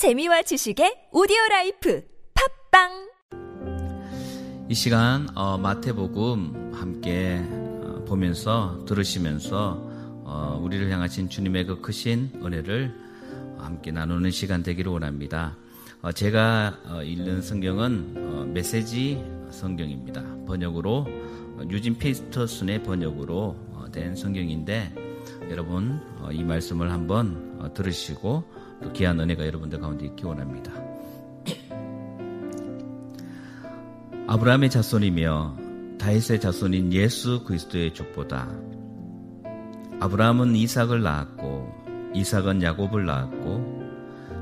재미와 0.00 0.40
지식의 0.40 1.12
오디오 1.12 1.36
life 1.50 2.02
팟빵 2.70 3.10
이 4.70 4.74
시간 4.74 5.28
어, 5.36 5.58
마태복음 5.58 6.72
함께 6.72 7.44
어, 7.44 8.02
보면서 8.08 8.82
들으시면서 8.86 9.78
어, 10.24 10.58
우리를 10.64 10.90
향하신 10.90 11.28
주님의 11.28 11.66
그 11.66 11.82
크신 11.82 12.40
은혜를 12.42 12.98
함께 13.58 13.90
나누는 13.90 14.30
시간 14.30 14.62
되기를 14.62 14.90
원합니다. 14.90 15.58
어, 16.00 16.12
제가 16.12 16.78
어, 16.86 17.02
읽는 17.02 17.42
성경은 17.42 18.14
어, 18.16 18.44
메시지 18.46 19.22
성경입니다. 19.50 20.24
번역으로 20.46 21.08
유진 21.68 21.98
피터슨의 21.98 22.84
번역으로 22.84 23.54
된 23.92 24.16
성경인데 24.16 24.94
여러분 25.50 26.00
이 26.32 26.42
말씀을 26.42 26.90
한번 26.90 27.74
들으시고 27.74 28.59
또 28.82 28.92
귀한 28.92 29.18
은혜가 29.20 29.46
여러분들 29.46 29.80
가운데 29.80 30.06
있기 30.06 30.24
원합니다. 30.24 30.72
아브라함의 34.26 34.70
자손이며 34.70 35.56
다윗의 35.98 36.40
자손인 36.40 36.92
예수 36.92 37.44
그리스도의 37.44 37.92
족보다 37.94 38.48
아브라함은 39.98 40.56
이삭을 40.56 41.02
낳았고 41.02 42.12
이삭은 42.14 42.62
야곱을 42.62 43.06
낳았고 43.06 43.80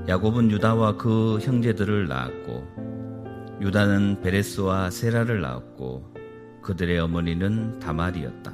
야곱은 0.09 0.51
유다와 0.51 0.97
그 0.97 1.39
형제들을 1.41 2.07
낳았고 2.07 3.59
유다는 3.61 4.21
베레스와 4.21 4.91
세라를 4.91 5.41
낳았고 5.41 6.15
그들의 6.63 6.99
어머니는 6.99 7.79
다말이었다. 7.81 8.53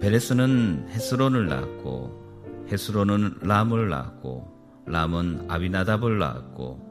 베레스는 0.00 0.86
헤스론을 0.90 1.48
낳았고 1.48 2.17
헤스론은 2.70 3.38
람을 3.42 3.88
낳았고 3.88 4.84
람은 4.86 5.46
아비나답을 5.48 6.18
낳았고 6.18 6.88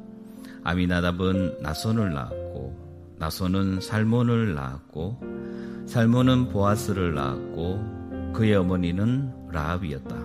아비나답은 0.63 1.61
나손을 1.61 2.13
낳았고 2.13 3.15
나손은 3.19 3.81
살몬을 3.81 4.53
낳았고 4.53 5.85
살몬은 5.85 6.49
보아스를 6.49 7.13
낳았고 7.15 8.33
그의 8.33 8.55
어머니는 8.55 9.49
라합이었다. 9.51 10.15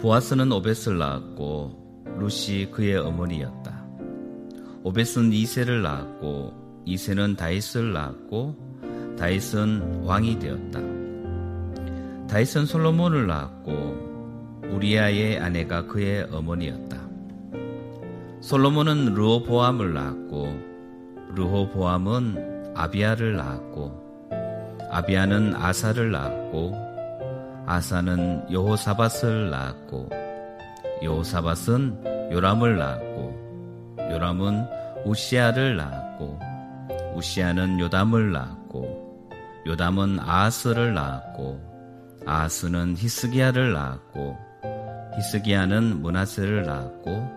보아스는 0.00 0.50
오벳을 0.50 0.98
낳았고 0.98 2.16
루시 2.18 2.70
그의 2.72 2.96
어머니였다. 2.96 3.84
오벳은 4.82 5.32
이세를 5.32 5.82
낳았고 5.82 6.82
이세는 6.86 7.36
다윗을 7.36 7.92
낳았고 7.92 9.16
다윗은 9.18 10.04
왕이 10.04 10.38
되었다. 10.38 10.99
다윗은 12.30 12.64
솔로몬을 12.66 13.26
낳았고 13.26 14.60
우리아의 14.70 15.40
아내가 15.40 15.86
그의 15.86 16.28
어머니였다. 16.30 16.96
솔로몬은 18.40 19.14
르호보암을 19.14 19.92
낳았고 19.94 20.60
르호보암은 21.34 22.74
아비아를 22.76 23.34
낳았고 23.34 24.30
아비아는 24.92 25.56
아사를 25.56 26.12
낳았고 26.12 26.76
아사는 27.66 28.52
여호사밧을 28.52 29.50
낳았고 29.50 30.10
여호사밧은 31.02 32.30
요람을 32.32 32.78
낳았고 32.78 33.98
요람은 33.98 34.66
우시아를 35.04 35.76
낳았고 35.76 36.38
우시아는 37.16 37.80
요담을 37.80 38.30
낳았고 38.30 39.30
요담은 39.66 40.20
아하스를 40.20 40.94
낳았고 40.94 41.69
아하스는 42.30 42.94
히스기야를 42.96 43.72
낳았고 43.72 44.38
히스기야는 45.16 46.00
문하세를 46.00 46.62
낳았고 46.62 47.28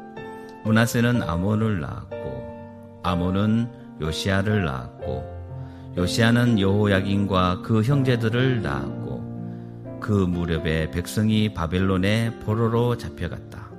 문하세는 0.66 1.24
아몬을 1.24 1.80
낳았고 1.80 3.02
아몬은 3.02 3.72
요시아를 4.02 4.66
낳았고 4.66 5.94
요시아는 5.98 6.60
여호야긴과 6.60 7.64
그 7.64 7.82
형제들을 7.82 8.62
낳았고 8.62 10.00
그 10.00 10.12
무렵에 10.12 10.92
백성이 10.92 11.52
바벨론에 11.56 12.38
포로로 12.42 12.96
잡혀갔다. 12.96 13.72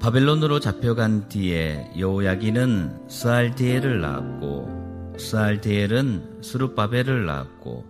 바벨론으로 0.00 0.60
잡혀간 0.60 1.28
뒤에 1.28 1.94
여호야기는 1.98 3.08
스알디엘을 3.08 4.00
낳았고 4.00 5.16
스알디엘은 5.18 6.42
수르바벨을 6.42 7.26
낳았고 7.26 7.89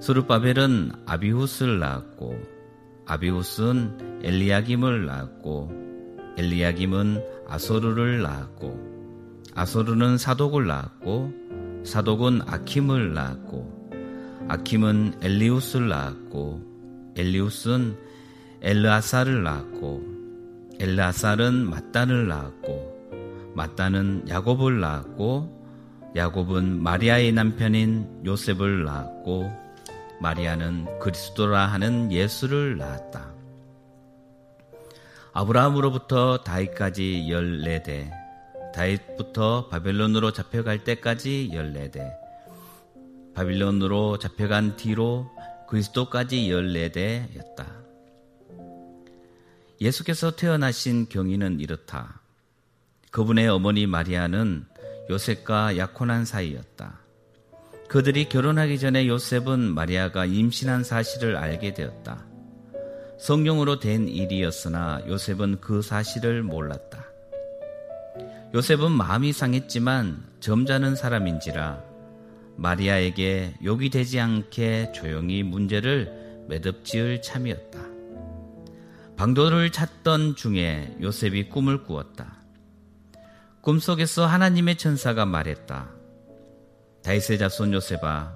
수르바벨은 0.00 0.92
아비후스를 1.06 1.78
낳았고 1.78 2.38
아비후스는 3.06 4.20
엘리야김을 4.22 5.06
낳았고 5.06 5.72
엘리야김은 6.36 7.22
아소르를 7.48 8.22
낳았고 8.22 8.96
아소르는 9.54 10.18
사독을 10.18 10.66
낳았고 10.66 11.32
사독은 11.84 12.42
아킴을 12.46 13.14
낳았고 13.14 13.76
아킴은 14.48 15.14
엘리우스를 15.22 15.88
낳았고 15.88 17.14
엘리우스는 17.16 17.96
엘르아사를 18.60 19.42
낳았고 19.42 20.16
엘르아살은 20.78 21.70
마단을 21.70 22.28
낳았고 22.28 23.52
마단은 23.54 24.28
야곱을 24.28 24.80
낳았고 24.80 25.56
야곱은 26.14 26.82
마리아의 26.82 27.32
남편인 27.32 28.24
요셉을 28.26 28.84
낳았고 28.84 29.65
마리아는 30.20 30.98
그리스도라 30.98 31.66
하는 31.66 32.10
예수를 32.10 32.76
낳았다. 32.78 33.34
아브라함으로부터 35.32 36.38
다윗까지 36.38 37.26
14대, 37.28 38.10
다윗부터 38.74 39.68
바벨론으로 39.68 40.32
잡혀갈 40.32 40.84
때까지 40.84 41.50
14대, 41.52 42.12
바빌론으로 43.34 44.18
잡혀간 44.18 44.76
뒤로 44.76 45.30
그리스도까지 45.68 46.48
14대였다. 46.48 47.66
예수께서 49.80 50.30
태어나신 50.30 51.08
경위는 51.10 51.60
이렇다. 51.60 52.22
그분의 53.10 53.48
어머니 53.48 53.86
마리아는 53.86 54.66
요셉과 55.10 55.76
약혼한 55.76 56.24
사이였다. 56.24 57.05
그들이 57.88 58.28
결혼하기 58.28 58.78
전에 58.78 59.06
요셉은 59.06 59.60
마리아가 59.60 60.24
임신한 60.24 60.84
사실을 60.84 61.36
알게 61.36 61.74
되었다. 61.74 62.26
성령으로 63.18 63.78
된 63.78 64.08
일이었으나 64.08 65.02
요셉은 65.06 65.60
그 65.60 65.82
사실을 65.82 66.42
몰랐다. 66.42 67.04
요셉은 68.54 68.92
마음이 68.92 69.32
상했지만 69.32 70.24
점잖은 70.40 70.96
사람인지라 70.96 71.82
마리아에게 72.56 73.54
욕이 73.64 73.90
되지 73.90 74.20
않게 74.20 74.92
조용히 74.92 75.42
문제를 75.42 76.44
매듭지을 76.48 77.22
참이었다. 77.22 77.80
방도를 79.16 79.72
찾던 79.72 80.36
중에 80.36 80.96
요셉이 81.00 81.48
꿈을 81.48 81.84
꾸었다. 81.84 82.36
꿈속에서 83.62 84.26
하나님의 84.26 84.76
천사가 84.76 85.26
말했다. 85.26 85.95
다이세 87.06 87.38
자손 87.38 87.72
요셉아, 87.72 88.34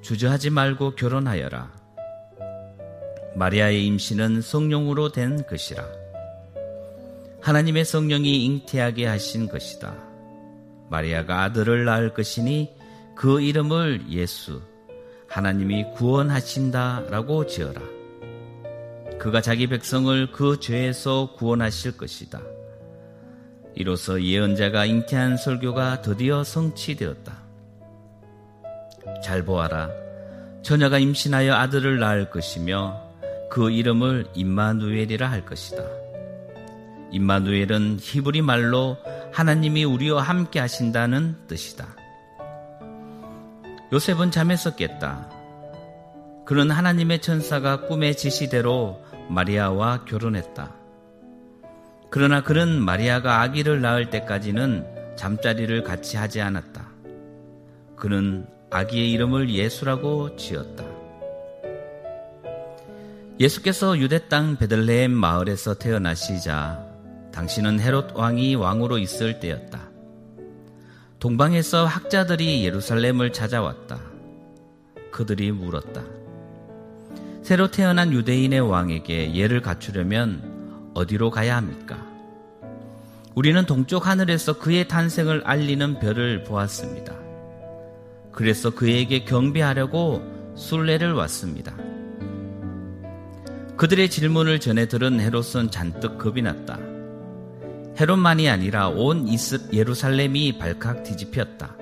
주저하지 0.00 0.48
말고 0.48 0.94
결혼하여라. 0.94 1.70
마리아의 3.34 3.84
임신은 3.84 4.40
성령으로 4.40 5.12
된 5.12 5.46
것이라. 5.46 5.86
하나님의 7.42 7.84
성령이 7.84 8.46
잉태하게 8.46 9.04
하신 9.04 9.50
것이다. 9.50 9.94
마리아가 10.88 11.42
아들을 11.42 11.84
낳을 11.84 12.14
것이니 12.14 12.74
그 13.14 13.42
이름을 13.42 14.06
예수, 14.08 14.62
하나님이 15.28 15.90
구원하신다라고 15.96 17.46
지어라. 17.46 17.82
그가 19.18 19.42
자기 19.42 19.66
백성을 19.66 20.32
그 20.32 20.60
죄에서 20.60 21.34
구원하실 21.34 21.98
것이다. 21.98 22.40
이로써 23.74 24.22
예언자가 24.22 24.86
잉태한 24.86 25.36
설교가 25.36 26.00
드디어 26.00 26.42
성취되었다. 26.42 27.45
잘 29.22 29.44
보아라. 29.44 29.90
처녀가 30.62 30.98
임신하여 30.98 31.54
아들을 31.54 31.98
낳을 31.98 32.30
것이며 32.30 33.00
그 33.50 33.70
이름을 33.70 34.26
임마누엘이라 34.34 35.30
할 35.30 35.44
것이다. 35.44 35.82
임마누엘은 37.12 37.98
히브리 38.00 38.42
말로 38.42 38.96
하나님이 39.32 39.84
우리와 39.84 40.22
함께 40.22 40.58
하신다는 40.60 41.36
뜻이다. 41.46 41.86
요셉은 43.92 44.30
잠에서 44.30 44.74
깼다. 44.74 45.30
그는 46.44 46.70
하나님의 46.70 47.20
천사가 47.20 47.86
꿈의 47.86 48.16
지시대로 48.16 49.04
마리아와 49.28 50.04
결혼했다. 50.04 50.72
그러나 52.10 52.42
그는 52.42 52.80
마리아가 52.80 53.42
아기를 53.42 53.80
낳을 53.80 54.10
때까지는 54.10 55.14
잠자리를 55.16 55.82
같이 55.82 56.16
하지 56.16 56.40
않았다. 56.40 56.88
그는 57.96 58.46
아기의 58.70 59.12
이름을 59.12 59.50
예수라고 59.50 60.36
지었다. 60.36 60.84
예수께서 63.38 63.98
유대 63.98 64.28
땅 64.28 64.56
베들레헴 64.56 65.10
마을에서 65.10 65.74
태어나시자 65.74 66.84
당신은 67.32 67.80
헤롯 67.80 68.16
왕이 68.16 68.54
왕으로 68.54 68.98
있을 68.98 69.40
때였다. 69.40 69.90
동방에서 71.18 71.84
학자들이 71.84 72.64
예루살렘을 72.64 73.32
찾아왔다. 73.32 74.00
그들이 75.10 75.52
물었다. 75.52 76.02
새로 77.42 77.70
태어난 77.70 78.12
유대인의 78.12 78.60
왕에게 78.60 79.34
예를 79.34 79.60
갖추려면 79.60 80.90
어디로 80.94 81.30
가야 81.30 81.56
합니까? 81.56 82.04
우리는 83.34 83.64
동쪽 83.66 84.06
하늘에서 84.06 84.58
그의 84.58 84.88
탄생을 84.88 85.42
알리는 85.44 86.00
별을 86.00 86.44
보았습니다. 86.44 87.25
그래서 88.36 88.68
그에게 88.68 89.24
경배하려고 89.24 90.22
순례를 90.56 91.14
왔습니다. 91.14 91.74
그들의 93.78 94.10
질문을 94.10 94.60
전해 94.60 94.86
들은 94.86 95.20
헤롯은 95.20 95.70
잔뜩 95.70 96.18
겁이 96.18 96.42
났다. 96.42 96.78
헤롯만이 97.98 98.50
아니라 98.50 98.88
온 98.90 99.26
예루살렘이 99.72 100.58
발칵 100.58 101.02
뒤집혔다. 101.02 101.78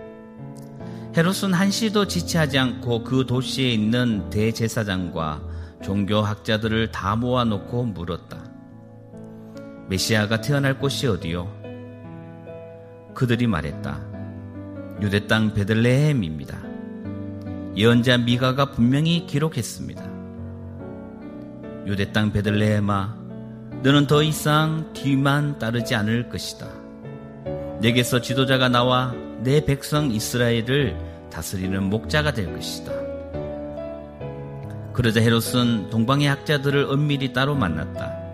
헤롯은 1.16 1.52
한시도 1.54 2.06
지체하지 2.06 2.56
않고 2.56 3.02
그 3.02 3.26
도시에 3.26 3.72
있는 3.72 4.30
대제사장과 4.30 5.42
종교학자들을 5.82 6.92
다 6.92 7.16
모아놓고 7.16 7.82
물었다. 7.82 8.44
메시아가 9.88 10.40
태어날 10.40 10.78
곳이 10.78 11.08
어디요? 11.08 11.52
그들이 13.12 13.48
말했다. 13.48 14.13
유대 15.00 15.26
땅 15.26 15.52
베들레헴입니다. 15.55 16.58
예언자 17.76 18.19
미가가 18.19 18.70
분명히 18.70 19.26
기록했습니다. 19.26 20.02
유대 21.87 22.12
땅 22.12 22.32
베들레헴아 22.32 23.25
너는 23.82 24.06
더 24.06 24.23
이상 24.23 24.93
뒤만 24.94 25.58
따르지 25.58 25.94
않을 25.94 26.29
것이다. 26.29 26.67
내게서 27.81 28.20
지도자가 28.20 28.69
나와 28.69 29.14
내 29.43 29.64
백성 29.64 30.11
이스라엘을 30.11 30.97
다스리는 31.31 31.82
목자가 31.82 32.32
될 32.32 32.52
것이다. 32.55 32.93
그러자 34.94 35.20
헤롯은 35.20 35.90
동방의 35.90 36.29
학자들을 36.29 36.88
은밀히 36.90 37.32
따로 37.32 37.55
만났다. 37.56 38.25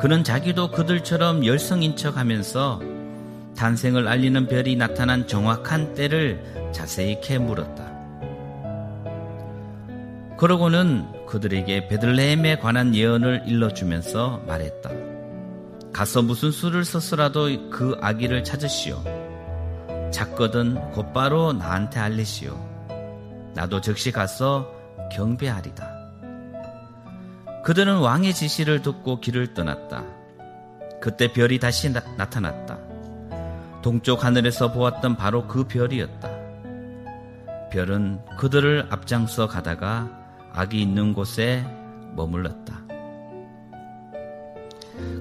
그는 0.00 0.24
자기도 0.24 0.72
그들처럼 0.72 1.46
열성인 1.46 1.94
척 1.94 2.16
하면서 2.16 2.80
탄생을 3.56 4.08
알리는 4.08 4.46
별이 4.48 4.76
나타난 4.76 5.26
정확한 5.26 5.94
때를 5.94 6.70
자세히 6.72 7.20
캐물었다. 7.20 7.92
그러고는 10.38 11.26
그들에게 11.26 11.88
베들레헴에 11.88 12.58
관한 12.58 12.94
예언을 12.94 13.44
일러주면서 13.46 14.42
말했다. 14.46 14.90
가서 15.92 16.22
무슨 16.22 16.50
수를 16.50 16.84
써서라도 16.84 17.70
그 17.70 17.96
아기를 18.00 18.42
찾으시오. 18.42 19.02
작거든 20.10 20.90
곧바로 20.90 21.52
나한테 21.52 22.00
알리시오. 22.00 22.58
나도 23.54 23.80
즉시 23.80 24.10
가서 24.10 24.72
경배하리다. 25.12 25.92
그들은 27.64 27.98
왕의 27.98 28.34
지시를 28.34 28.82
듣고 28.82 29.20
길을 29.20 29.54
떠났다. 29.54 30.04
그때 31.00 31.32
별이 31.32 31.58
다시 31.58 31.92
나, 31.92 32.00
타났다 32.00 32.78
동쪽 33.82 34.24
하늘에서 34.24 34.72
보았던 34.72 35.16
바로 35.16 35.46
그 35.48 35.64
별이었다. 35.64 36.30
별은 37.72 38.20
그들을 38.38 38.86
앞장서 38.90 39.48
가다가 39.48 40.08
악이 40.52 40.80
있는 40.80 41.12
곳에 41.14 41.66
머물렀다. 42.14 42.82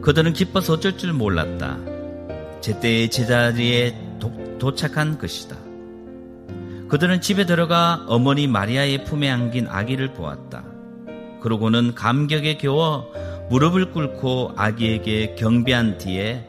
그들은 0.02 0.34
기뻐서 0.34 0.74
어쩔 0.74 0.98
줄 0.98 1.14
몰랐다. 1.14 1.78
제때의 2.62 3.10
제자리에 3.10 3.96
도, 4.20 4.32
도착한 4.60 5.18
것이다. 5.18 5.56
그들은 6.90 7.22
집에 7.22 7.46
들어가 7.46 8.06
어머니 8.08 8.48
마리아의 8.48 9.06
품에 9.06 9.30
안긴 9.30 9.68
아기를 9.68 10.14
보았다. 10.14 10.64
그러고는 11.42 11.96
감격에 11.96 12.58
겨워 12.58 13.12
무릎을 13.50 13.92
꿇고 13.92 14.54
아기에게 14.58 15.36
경배한 15.36 15.98
뒤에 15.98 16.46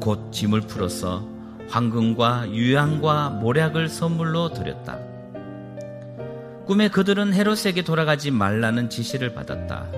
곧 0.00 0.32
짐을 0.32 0.62
풀어서 0.62 1.33
황금과 1.74 2.52
유향과 2.52 3.30
모략을 3.30 3.88
선물로 3.88 4.52
드렸다. 4.52 4.96
꿈에 6.66 6.88
그들은 6.88 7.34
헤롯에게 7.34 7.82
돌아가지 7.82 8.30
말라는 8.30 8.88
지시를 8.88 9.34
받았다. 9.34 9.88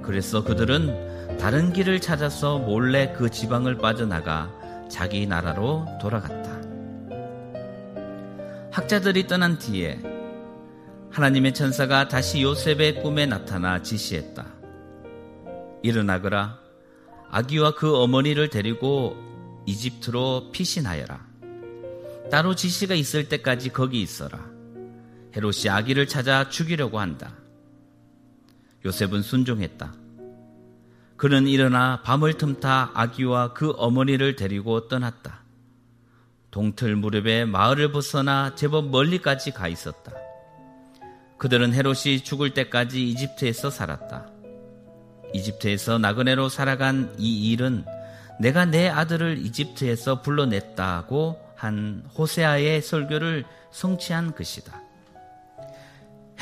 그래서 0.00 0.44
그들은 0.44 1.38
다른 1.38 1.72
길을 1.72 2.00
찾아서 2.00 2.58
몰래 2.58 3.12
그 3.14 3.30
지방을 3.30 3.78
빠져나가 3.78 4.48
자기 4.88 5.26
나라로 5.26 5.86
돌아갔다. 6.00 6.62
학자들이 8.70 9.26
떠난 9.26 9.58
뒤에 9.58 9.98
하나님의 11.10 11.52
천사가 11.52 12.06
다시 12.06 12.42
요셉의 12.42 13.02
꿈에 13.02 13.26
나타나 13.26 13.82
지시했다. 13.82 14.46
일어나거라. 15.82 16.60
아기와 17.28 17.74
그 17.74 17.96
어머니를 17.96 18.50
데리고 18.50 19.31
이집트로 19.66 20.50
피신하여라. 20.52 21.26
따로 22.30 22.54
지시가 22.54 22.94
있을 22.94 23.28
때까지 23.28 23.70
거기 23.70 24.00
있어라. 24.00 24.38
헤롯이 25.36 25.68
아기를 25.68 26.08
찾아 26.08 26.48
죽이려고 26.48 26.98
한다. 26.98 27.34
요셉은 28.84 29.22
순종했다. 29.22 29.94
그는 31.16 31.46
일어나 31.46 32.02
밤을 32.02 32.34
틈타 32.34 32.90
아기와 32.94 33.52
그 33.52 33.72
어머니를 33.76 34.34
데리고 34.34 34.88
떠났다. 34.88 35.42
동틀 36.50 36.96
무렵에 36.96 37.44
마을을 37.44 37.92
벗어나 37.92 38.54
제법 38.54 38.90
멀리까지 38.90 39.52
가 39.52 39.68
있었다. 39.68 40.12
그들은 41.38 41.72
헤롯이 41.72 42.24
죽을 42.24 42.54
때까지 42.54 43.08
이집트에서 43.08 43.70
살았다. 43.70 44.28
이집트에서 45.32 45.98
나그네로 45.98 46.48
살아간 46.48 47.14
이 47.18 47.50
일은 47.50 47.84
내가 48.42 48.64
내 48.64 48.88
아들을 48.88 49.38
이집트에서 49.38 50.20
불러냈다고 50.20 51.38
한 51.54 52.02
호세아의 52.18 52.82
설교를 52.82 53.44
성취한 53.70 54.34
것이다. 54.34 54.82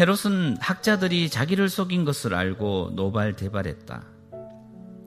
헤롯은 0.00 0.56
학자들이 0.60 1.28
자기를 1.28 1.68
속인 1.68 2.06
것을 2.06 2.34
알고 2.34 2.92
노발대발했다. 2.94 4.02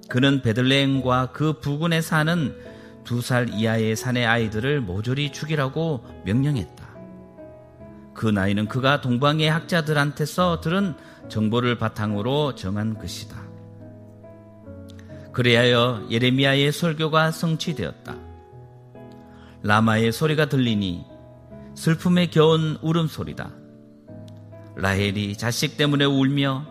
그는 0.07 0.43
베들레헴과 0.43 1.31
그 1.33 1.59
부근에 1.59 2.01
사는 2.01 2.55
두 3.03 3.21
살 3.21 3.49
이하의 3.49 3.95
사내 3.95 4.23
아이들을 4.23 4.79
모조리 4.79 5.31
죽이라고 5.31 6.05
명령했다. 6.25 6.87
그 8.13 8.27
나이는 8.27 8.67
그가 8.67 9.01
동방의 9.01 9.49
학자들한테서 9.49 10.61
들은 10.61 10.93
정보를 11.27 11.79
바탕으로 11.79 12.53
정한 12.53 12.93
것이다. 12.99 13.42
그래하여 15.33 16.07
예레미야의 16.11 16.71
설교가 16.71 17.31
성취되었다. 17.31 18.15
라마의 19.63 20.11
소리가 20.11 20.45
들리니 20.45 21.05
슬픔에 21.75 22.27
겨운 22.27 22.77
울음소리다. 22.81 23.49
라헬이 24.75 25.35
자식 25.35 25.75
때문에 25.75 26.05
울며 26.05 26.65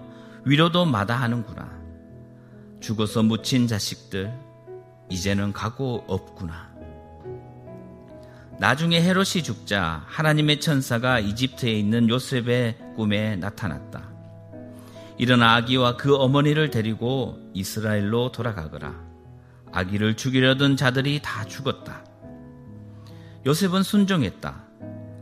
위로도 0.45 0.85
마다하는구나. 0.85 1.73
죽어서 2.81 3.23
묻힌 3.23 3.67
자식들, 3.67 4.33
이제는 5.11 5.53
가고 5.53 6.05
없구나. 6.07 6.73
나중에 8.59 9.03
헤롯이 9.03 9.43
죽자 9.43 10.05
하나님의 10.07 10.61
천사가 10.61 11.19
이집트에 11.19 11.73
있는 11.73 12.09
요셉의 12.09 12.95
꿈에 12.97 13.37
나타났다. 13.37 14.02
일어나 15.19 15.55
아기와 15.55 15.97
그 15.97 16.17
어머니를 16.17 16.71
데리고 16.71 17.39
이스라엘로 17.55 18.33
돌아가거라. 18.33 18.95
아기를 19.73 20.17
죽이려던 20.17 20.77
자들이 20.77 21.21
다 21.23 21.45
죽었다. 21.45 22.05
요셉은 23.47 23.83
순종했다. 23.83 24.65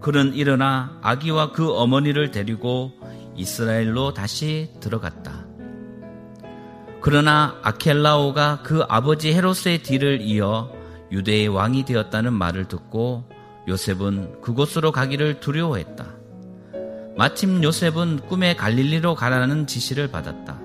그는 0.01 0.35
일어나 0.35 0.99
아기와 1.03 1.53
그 1.53 1.73
어머니를 1.73 2.31
데리고 2.31 2.93
이스라엘로 3.37 4.15
다시 4.15 4.71
들어갔다. 4.81 5.47
그러나 7.01 7.59
아켈라오가 7.63 8.61
그 8.63 8.85
아버지 8.89 9.33
헤로스의 9.33 9.83
뒤를 9.83 10.21
이어 10.21 10.71
유대의 11.11 11.49
왕이 11.49 11.85
되었다는 11.85 12.33
말을 12.33 12.67
듣고 12.69 13.25
요셉은 13.69 14.41
그곳으로 14.43 14.93
가기를 14.93 15.41
두려워했다. 15.41 16.20
마침 17.21 17.63
요셉은 17.63 18.21
꿈에 18.29 18.57
갈릴리로 18.57 19.15
가라는 19.15 19.67
지시를 19.67 20.11
받았다. 20.11 20.59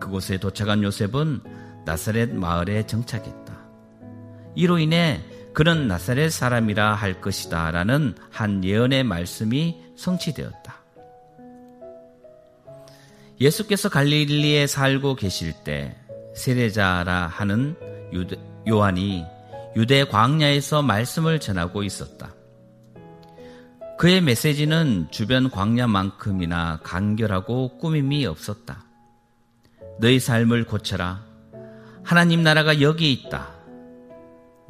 그곳에 0.00 0.36
도착한 0.36 0.82
요셉은 0.82 1.42
나사렛 1.84 2.34
마을에 2.34 2.84
정착했다. 2.88 3.56
이로 4.56 4.80
인해 4.80 5.22
그는 5.54 5.86
나사렛 5.86 6.32
사람이라 6.32 6.94
할 6.94 7.20
것이다 7.20 7.70
라는 7.70 8.16
한 8.32 8.64
예언의 8.64 9.04
말씀이 9.04 9.80
성취되었다. 9.94 10.74
예수께서 13.40 13.88
갈릴리에 13.88 14.66
살고 14.66 15.14
계실 15.14 15.52
때 15.62 15.96
세례자라 16.34 17.28
하는 17.28 17.76
요한이 18.66 19.24
유대 19.76 20.04
광야에서 20.04 20.82
말씀을 20.82 21.38
전하고 21.38 21.84
있었다. 21.84 22.35
그의 23.98 24.20
메시지는 24.20 25.08
주변 25.10 25.48
광야만큼이나 25.50 26.80
간결하고 26.82 27.78
꾸밈이 27.78 28.26
없었다. 28.26 28.84
너희 29.98 30.20
삶을 30.20 30.64
고쳐라. 30.64 31.24
하나님 32.02 32.42
나라가 32.42 32.82
여기 32.82 33.10
있다. 33.10 33.48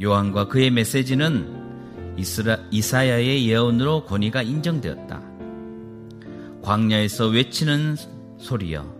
요한과 0.01 0.47
그의 0.47 0.71
메시지는 0.71 2.15
이스라, 2.17 2.59
이사야의 2.71 3.49
예언으로 3.49 4.05
권위가 4.05 4.43
인정되었다. 4.43 5.21
광야에서 6.63 7.27
외치는 7.27 7.97
소리여. 8.39 8.95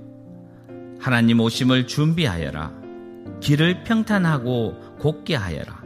하나님 0.99 1.39
오심을 1.39 1.87
준비하여라. 1.87 2.73
길을 3.41 3.85
평탄하고 3.85 4.97
곱게 4.99 5.37
하여라. 5.37 5.86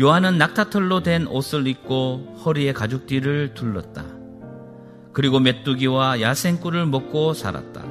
요한은 0.00 0.38
낙타털로 0.38 1.04
된 1.04 1.28
옷을 1.28 1.68
입고 1.68 2.40
허리에 2.44 2.72
가죽띠를 2.72 3.54
둘렀다. 3.54 4.04
그리고 5.12 5.38
메뚜기와 5.38 6.20
야생꿀을 6.20 6.86
먹고 6.86 7.32
살았다. 7.32 7.84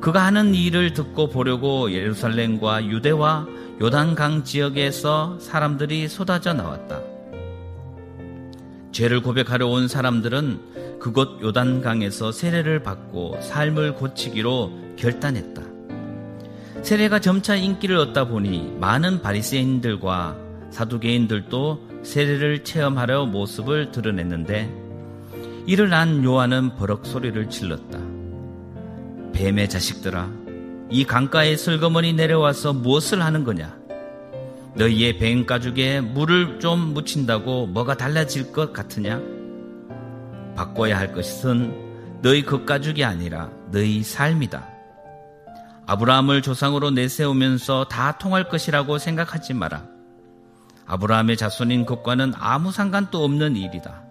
그가 0.00 0.24
하는 0.24 0.54
일을 0.54 0.92
듣고 0.92 1.28
보려고 1.28 1.90
예루살렘과 1.90 2.86
유대와 2.86 3.48
요단강 3.82 4.44
지역에서 4.44 5.40
사람들이 5.40 6.06
쏟아져 6.06 6.52
나왔다. 6.52 7.00
죄를 8.92 9.22
고백하려 9.22 9.66
온 9.66 9.88
사람들은 9.88 11.00
그곳 11.00 11.42
요단강에서 11.42 12.30
세례를 12.30 12.84
받고 12.84 13.40
삶을 13.42 13.94
고치기로 13.94 14.94
결단했다. 14.96 15.62
세례가 16.82 17.18
점차 17.18 17.56
인기를 17.56 17.96
얻다 17.96 18.28
보니 18.28 18.76
많은 18.78 19.20
바리새인들과 19.20 20.45
사두개인들도 20.76 22.02
세례를 22.02 22.62
체험하려 22.62 23.24
모습을 23.24 23.92
드러냈는데 23.92 24.70
이를 25.66 25.88
난 25.88 26.22
요한은 26.22 26.76
버럭 26.76 27.06
소리를 27.06 27.48
질렀다. 27.48 27.98
뱀의 29.32 29.70
자식들아, 29.70 30.30
이 30.90 31.04
강가에 31.04 31.56
슬그머니 31.56 32.12
내려와서 32.12 32.74
무엇을 32.74 33.22
하는 33.22 33.42
거냐? 33.42 33.74
너희의 34.74 35.16
뱀 35.16 35.46
가죽에 35.46 36.02
물을 36.02 36.60
좀 36.60 36.92
묻힌다고 36.92 37.68
뭐가 37.68 37.96
달라질 37.96 38.52
것 38.52 38.74
같으냐? 38.74 39.20
바꿔야 40.54 40.98
할 40.98 41.14
것은 41.14 42.20
너희 42.20 42.42
그 42.42 42.66
가죽이 42.66 43.02
아니라 43.02 43.50
너희 43.72 44.02
삶이다. 44.02 44.68
아브라함을 45.86 46.42
조상으로 46.42 46.90
내세우면서 46.90 47.84
다 47.88 48.18
통할 48.18 48.48
것이라고 48.50 48.98
생각하지 48.98 49.54
마라. 49.54 49.95
아브라함의 50.86 51.36
자손인 51.36 51.86
것과는 51.86 52.32
아무 52.36 52.72
상관도 52.72 53.24
없는 53.24 53.56
일이다. 53.56 54.04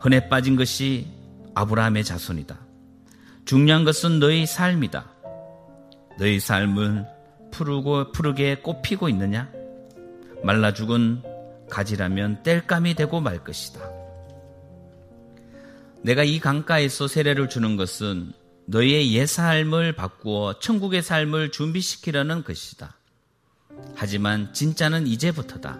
흔해 0.00 0.28
빠진 0.28 0.56
것이 0.56 1.08
아브라함의 1.54 2.04
자손이다. 2.04 2.58
중요한 3.44 3.84
것은 3.84 4.20
너희 4.20 4.46
삶이다. 4.46 5.06
너희 6.18 6.38
삶은 6.40 7.06
푸르고 7.50 8.12
푸르게 8.12 8.56
꽃피고 8.56 9.08
있느냐? 9.08 9.50
말라 10.42 10.72
죽은 10.72 11.22
가지라면 11.70 12.42
땔감이 12.42 12.94
되고 12.94 13.20
말 13.20 13.42
것이다. 13.42 13.80
내가 16.02 16.22
이 16.22 16.38
강가에서 16.38 17.08
세례를 17.08 17.48
주는 17.48 17.76
것은 17.76 18.32
너희의 18.66 19.12
옛 19.14 19.26
삶을 19.26 19.94
바꾸어 19.94 20.58
천국의 20.58 21.02
삶을 21.02 21.50
준비시키려는 21.50 22.44
것이다. 22.44 22.96
하지만 23.94 24.52
진짜는 24.52 25.06
이제부터다. 25.06 25.78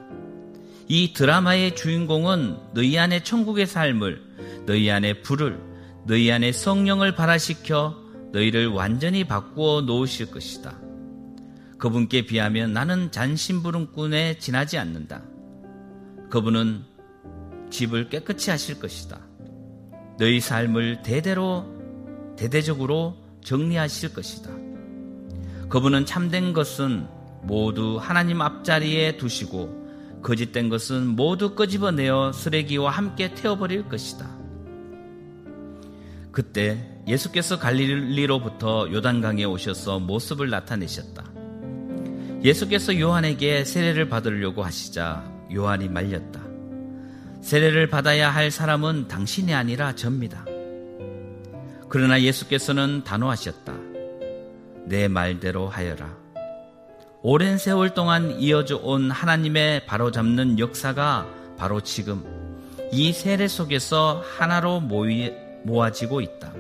이 0.89 1.13
드라마의 1.13 1.77
주인공은 1.77 2.57
너희 2.75 2.99
안에 2.99 3.23
천국의 3.23 3.67
삶을, 3.67 4.23
너희 4.67 4.91
안에 4.91 5.23
불을, 5.23 5.59
너희 6.07 6.31
안에 6.31 6.53
성령을 6.53 7.15
발화시켜 7.15 7.97
너희를 8.33 8.69
완전히 8.69 9.25
바꾸어 9.25 9.81
놓으실 9.83 10.31
것이다. 10.31 10.77
그분께 11.79 12.27
비하면 12.27 12.73
나는 12.73 13.11
잔심부름꾼에 13.11 14.39
지나지 14.39 14.79
않는다. 14.79 15.23
그분은 16.31 16.83
집을 17.71 18.09
깨끗이 18.09 18.51
하실 18.51 18.79
것이다. 18.79 19.21
너희 20.19 20.41
삶을 20.41 21.03
대대로, 21.03 21.67
대대적으로 22.37 23.17
정리하실 23.43 24.15
것이다. 24.15 24.51
그분은 25.69 26.07
참된 26.07 26.53
것은 26.53 27.07
모두 27.47 27.99
하나님 28.01 28.41
앞자리에 28.41 29.17
두시고 29.17 29.85
거짓된 30.23 30.71
것은 30.71 31.07
모두 31.07 31.55
끄집어내어 31.55 32.33
쓰레기와 32.33 32.91
함께 32.91 33.35
태워버릴 33.35 33.89
것이다. 33.89 34.29
그때 36.33 36.91
예수께서 37.07 37.59
갈릴리로부터 37.59 38.91
요단강에 38.91 39.45
오셔서 39.45 40.01
모습을 40.01 40.49
나타내셨다. 40.51 41.31
예수께서 42.43 42.99
요한에게 42.99 43.65
세례를 43.65 44.09
받으려고 44.09 44.65
하시자 44.65 45.31
요한이 45.53 45.89
말렸다. 45.89 46.43
세례를 47.43 47.89
받아야 47.89 48.31
할 48.31 48.51
사람은 48.51 49.09
당신이 49.09 49.53
아니라 49.55 49.95
접니다. 49.95 50.47
그러나 51.91 52.21
예수께서는 52.23 53.05
단호하셨다. 53.05 53.75
내 54.87 55.07
말대로 55.09 55.69
하여라. 55.69 56.24
오랜 57.27 57.57
세월 57.57 57.95
동안 57.95 58.39
이어져 58.39 58.77
온 58.77 59.11
하나님의 59.11 59.87
바로잡는 59.87 60.59
역사가 60.59 61.27
바로 61.57 61.81
지금 61.81 62.23
이 62.93 63.15
세례 63.15 63.49
속에서 63.49 64.23
하나로 64.37 64.81
모이, 64.81 65.33
모아지고 65.65 66.21
있다. 66.21 66.53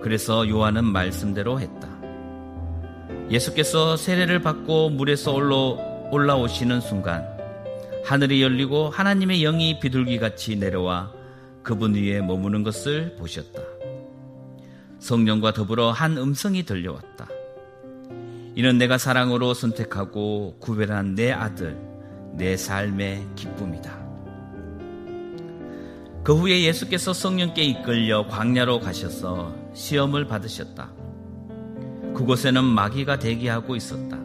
그래서 0.00 0.48
요한은 0.48 0.86
말씀대로 0.86 1.60
했다. 1.60 1.86
예수께서 3.30 3.98
세례를 3.98 4.40
받고 4.40 4.88
물에서 4.88 5.34
올라, 5.34 5.54
올라오시는 6.10 6.80
순간 6.80 7.28
하늘이 8.06 8.42
열리고 8.42 8.88
하나님의 8.88 9.40
영이 9.42 9.80
비둘기같이 9.80 10.56
내려와 10.56 11.12
그분 11.62 11.94
위에 11.94 12.22
머무는 12.22 12.62
것을 12.62 13.16
보셨다. 13.16 13.60
성령과 14.98 15.52
더불어 15.52 15.90
한 15.90 16.16
음성이 16.16 16.62
들려왔다. 16.62 17.31
이는 18.54 18.76
내가 18.76 18.98
사랑으로 18.98 19.54
선택하고 19.54 20.56
구별한 20.60 21.14
내 21.14 21.32
아들, 21.32 21.78
내 22.34 22.56
삶의 22.56 23.26
기쁨이다. 23.34 24.02
그 26.22 26.36
후에 26.36 26.62
예수께서 26.62 27.12
성령께 27.12 27.62
이끌려 27.62 28.26
광야로 28.28 28.80
가셔서 28.80 29.54
시험을 29.74 30.26
받으셨다. 30.26 30.92
그곳에는 32.14 32.62
마귀가 32.62 33.18
대기하고 33.18 33.74
있었다. 33.74 34.18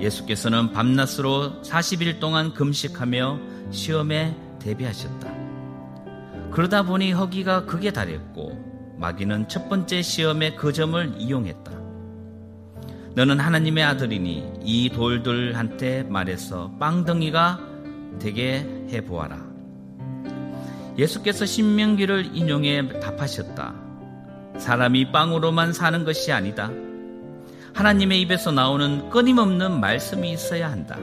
예수께서는 0.00 0.72
밤낮으로 0.72 1.60
40일 1.62 2.20
동안 2.20 2.54
금식하며 2.54 3.40
시험에 3.70 4.36
대비하셨다. 4.60 5.28
그러다 6.52 6.84
보니 6.84 7.12
허기가 7.12 7.66
극에 7.66 7.90
달했고 7.90 8.96
마귀는 8.96 9.48
첫 9.48 9.68
번째 9.68 10.02
시험의 10.02 10.56
그 10.56 10.72
점을 10.72 11.14
이용했다. 11.18 11.77
너는 13.18 13.40
하나님의 13.40 13.82
아들이니 13.82 14.60
이 14.62 14.90
돌들한테 14.90 16.04
말해서 16.04 16.70
빵덩이가 16.78 17.58
되게 18.20 18.64
해보아라. 18.92 19.44
예수께서 20.96 21.44
신명기를 21.44 22.30
인용해 22.32 23.00
답하셨다. 23.00 23.74
사람이 24.56 25.10
빵으로만 25.10 25.72
사는 25.72 26.04
것이 26.04 26.30
아니다. 26.30 26.70
하나님의 27.74 28.20
입에서 28.20 28.52
나오는 28.52 29.10
끊임없는 29.10 29.80
말씀이 29.80 30.30
있어야 30.30 30.70
한다. 30.70 30.96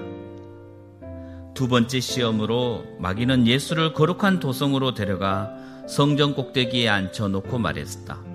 두 1.54 1.68
번째 1.68 2.00
시험으로 2.00 2.86
마귀는 2.98 3.46
예수를 3.46 3.92
거룩한 3.92 4.40
도성으로 4.40 4.94
데려가 4.94 5.52
성전 5.86 6.34
꼭대기에 6.34 6.88
앉혀놓고 6.88 7.58
말했다. 7.58 8.35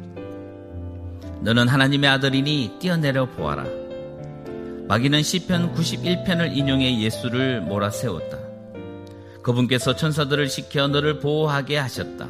너는 1.43 1.69
하나님의 1.69 2.11
아들이니 2.11 2.77
뛰어내려 2.81 3.31
보아라. 3.31 3.65
마귀는 4.89 5.23
시편 5.23 5.75
91편을 5.75 6.55
인용해 6.57 7.01
예수를 7.01 7.63
몰아세웠다. 7.63 8.39
그분께서 9.43 9.97
천사들을 9.97 10.49
시켜 10.49 10.89
너를 10.89 11.19
보호하게 11.19 11.79
하셨다. 11.79 12.29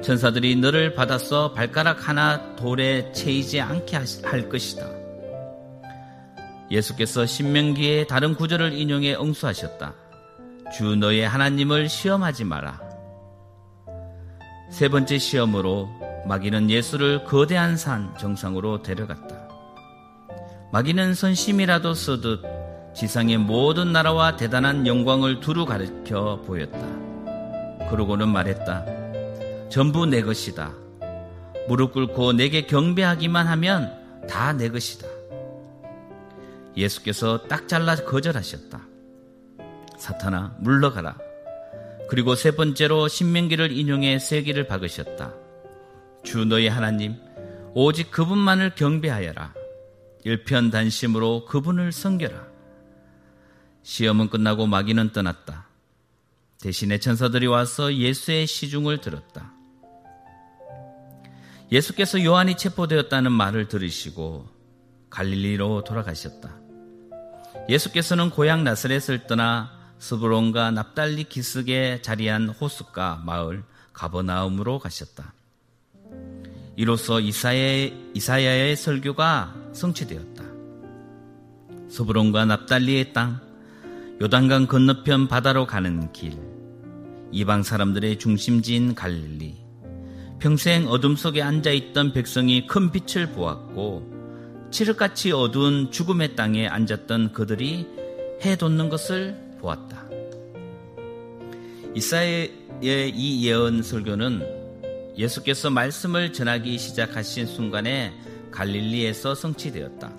천사들이 0.00 0.56
너를 0.56 0.94
받아서 0.94 1.52
발가락 1.52 2.08
하나 2.08 2.56
돌에 2.56 3.12
채이지 3.12 3.60
않게 3.60 3.98
할 4.24 4.48
것이다. 4.48 4.86
예수께서 6.70 7.26
신명기의 7.26 8.06
다른 8.06 8.34
구절을 8.34 8.72
인용해 8.72 9.14
응수하셨다. 9.14 9.94
주 10.74 10.96
너의 10.96 11.28
하나님을 11.28 11.88
시험하지 11.88 12.44
마라. 12.44 12.80
세 14.70 14.88
번째 14.88 15.18
시험으로 15.18 15.90
마귀는 16.26 16.70
예수를 16.70 17.24
거대한 17.24 17.76
산 17.76 18.16
정상으로 18.18 18.82
데려갔다. 18.82 19.48
마귀는 20.72 21.14
선심이라도 21.14 21.94
쓰듯 21.94 22.42
지상의 22.94 23.38
모든 23.38 23.92
나라와 23.92 24.36
대단한 24.36 24.86
영광을 24.86 25.40
두루 25.40 25.66
가르쳐 25.66 26.40
보였다. 26.46 26.78
그러고는 27.90 28.28
말했다. 28.28 28.84
전부 29.68 30.06
내 30.06 30.22
것이다. 30.22 30.72
무릎 31.68 31.92
꿇고 31.92 32.34
내게 32.34 32.66
경배하기만 32.66 33.46
하면 33.46 33.92
다 34.28 34.52
내 34.52 34.68
것이다. 34.68 35.06
예수께서 36.76 37.42
딱 37.48 37.68
잘라 37.68 37.96
거절하셨다. 37.96 38.80
사탄아, 39.98 40.56
물러가라. 40.60 41.16
그리고 42.08 42.34
세 42.34 42.50
번째로 42.52 43.08
신명기를 43.08 43.72
인용해 43.72 44.18
세기를 44.18 44.66
박으셨다. 44.66 45.32
주 46.24 46.44
너희 46.44 46.68
하나님, 46.68 47.16
오직 47.74 48.10
그분만을 48.10 48.74
경배하여라. 48.74 49.54
일편단심으로 50.24 51.46
그분을 51.46 51.92
섬겨라. 51.92 52.46
시험은 53.82 54.30
끝나고 54.30 54.66
마귀는 54.66 55.12
떠났다. 55.12 55.66
대신에 56.60 56.98
천사들이 56.98 57.48
와서 57.48 57.92
예수의 57.92 58.46
시중을 58.46 58.98
들었다. 58.98 59.52
예수께서 61.72 62.22
요한이 62.22 62.56
체포되었다는 62.56 63.32
말을 63.32 63.66
들으시고 63.66 64.46
갈릴리로 65.10 65.84
돌아가셨다. 65.84 66.56
예수께서는 67.68 68.30
고향 68.30 68.62
나사렛을 68.62 69.26
떠나 69.26 69.72
스브론과 69.98 70.70
납달리 70.72 71.24
기슭에 71.24 72.02
자리한 72.02 72.48
호숫가 72.48 73.22
마을 73.24 73.64
가버나움으로 73.92 74.78
가셨다. 74.78 75.32
이로써 76.76 77.20
이사야의, 77.20 77.92
이사야의 78.14 78.76
설교가 78.76 79.54
성취되었다. 79.72 80.44
스브론과 81.88 82.46
납달리의 82.46 83.12
땅, 83.12 83.40
요단강 84.20 84.66
건너편 84.66 85.28
바다로 85.28 85.66
가는 85.66 86.10
길, 86.12 86.38
이방 87.30 87.62
사람들의 87.62 88.18
중심지인 88.18 88.94
갈릴리, 88.94 89.56
평생 90.38 90.88
어둠 90.88 91.16
속에 91.16 91.42
앉아있던 91.42 92.12
백성이 92.12 92.66
큰 92.66 92.90
빛을 92.90 93.32
보았고, 93.32 94.10
칠흑같이 94.70 95.32
어두운 95.32 95.90
죽음의 95.90 96.34
땅에 96.34 96.66
앉았던 96.66 97.32
그들이 97.32 97.86
해 98.42 98.56
돋는 98.56 98.88
것을 98.88 99.36
보았다. 99.60 100.06
이사의 101.94 102.50
이 102.82 103.46
예언 103.46 103.82
설교는 103.82 104.61
예수께서 105.16 105.70
말씀을 105.70 106.32
전하기 106.32 106.78
시작하신 106.78 107.46
순간에 107.46 108.12
갈릴리에서 108.50 109.34
성취되었다. 109.34 110.12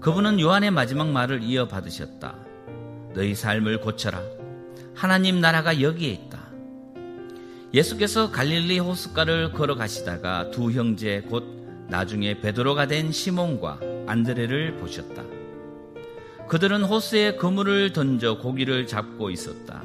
그분은 0.00 0.38
요한의 0.40 0.70
마지막 0.70 1.08
말을 1.08 1.42
이어받으셨다. 1.42 2.36
너희 3.14 3.34
삶을 3.34 3.80
고쳐라. 3.80 4.22
하나님 4.94 5.40
나라가 5.40 5.80
여기에 5.80 6.10
있다. 6.10 6.46
예수께서 7.74 8.30
갈릴리 8.30 8.78
호숫가를 8.78 9.52
걸어가시다가 9.52 10.50
두 10.50 10.70
형제 10.70 11.22
곧 11.22 11.44
나중에 11.88 12.40
베드로가 12.40 12.86
된 12.86 13.12
시몬과 13.12 13.80
안드레를 14.06 14.76
보셨다. 14.76 15.24
그들은 16.48 16.84
호수에 16.84 17.36
그물을 17.36 17.92
던져 17.92 18.38
고기를 18.38 18.86
잡고 18.86 19.30
있었다. 19.30 19.82